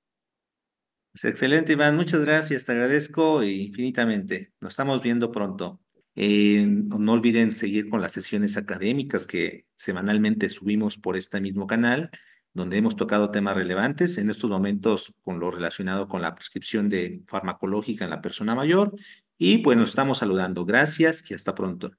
Pues 1.11 1.25
excelente, 1.25 1.73
Iván. 1.73 1.97
Muchas 1.97 2.23
gracias. 2.23 2.65
Te 2.65 2.71
agradezco 2.71 3.43
infinitamente. 3.43 4.53
Nos 4.61 4.71
estamos 4.71 5.01
viendo 5.01 5.31
pronto. 5.31 5.81
No 6.15 7.11
olviden 7.11 7.55
seguir 7.55 7.89
con 7.89 8.01
las 8.01 8.13
sesiones 8.13 8.55
académicas 8.57 9.27
que 9.27 9.65
semanalmente 9.75 10.49
subimos 10.49 10.97
por 10.97 11.17
este 11.17 11.41
mismo 11.41 11.67
canal, 11.67 12.09
donde 12.53 12.77
hemos 12.77 12.95
tocado 12.95 13.31
temas 13.31 13.55
relevantes, 13.55 14.17
en 14.17 14.29
estos 14.29 14.49
momentos 14.49 15.13
con 15.23 15.39
lo 15.39 15.51
relacionado 15.51 16.07
con 16.07 16.21
la 16.21 16.33
prescripción 16.33 16.87
de 16.87 17.21
farmacológica 17.27 18.05
en 18.05 18.11
la 18.11 18.21
persona 18.21 18.55
mayor. 18.55 18.95
Y 19.37 19.57
pues 19.57 19.77
nos 19.77 19.89
estamos 19.89 20.19
saludando. 20.19 20.65
Gracias 20.65 21.29
y 21.29 21.33
hasta 21.33 21.53
pronto. 21.53 21.91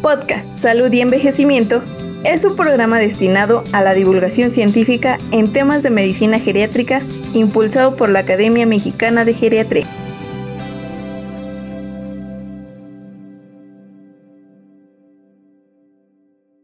Podcast 0.00 0.58
Salud 0.58 0.90
y 0.92 1.00
Envejecimiento 1.00 1.82
es 2.24 2.44
un 2.44 2.56
programa 2.56 2.98
destinado 2.98 3.62
a 3.72 3.82
la 3.82 3.92
divulgación 3.92 4.52
científica 4.52 5.18
en 5.32 5.52
temas 5.52 5.82
de 5.82 5.90
medicina 5.90 6.38
geriátrica 6.38 7.00
impulsado 7.34 7.96
por 7.96 8.08
la 8.08 8.20
Academia 8.20 8.66
Mexicana 8.66 9.24
de 9.24 9.34
Geriatría. 9.34 9.86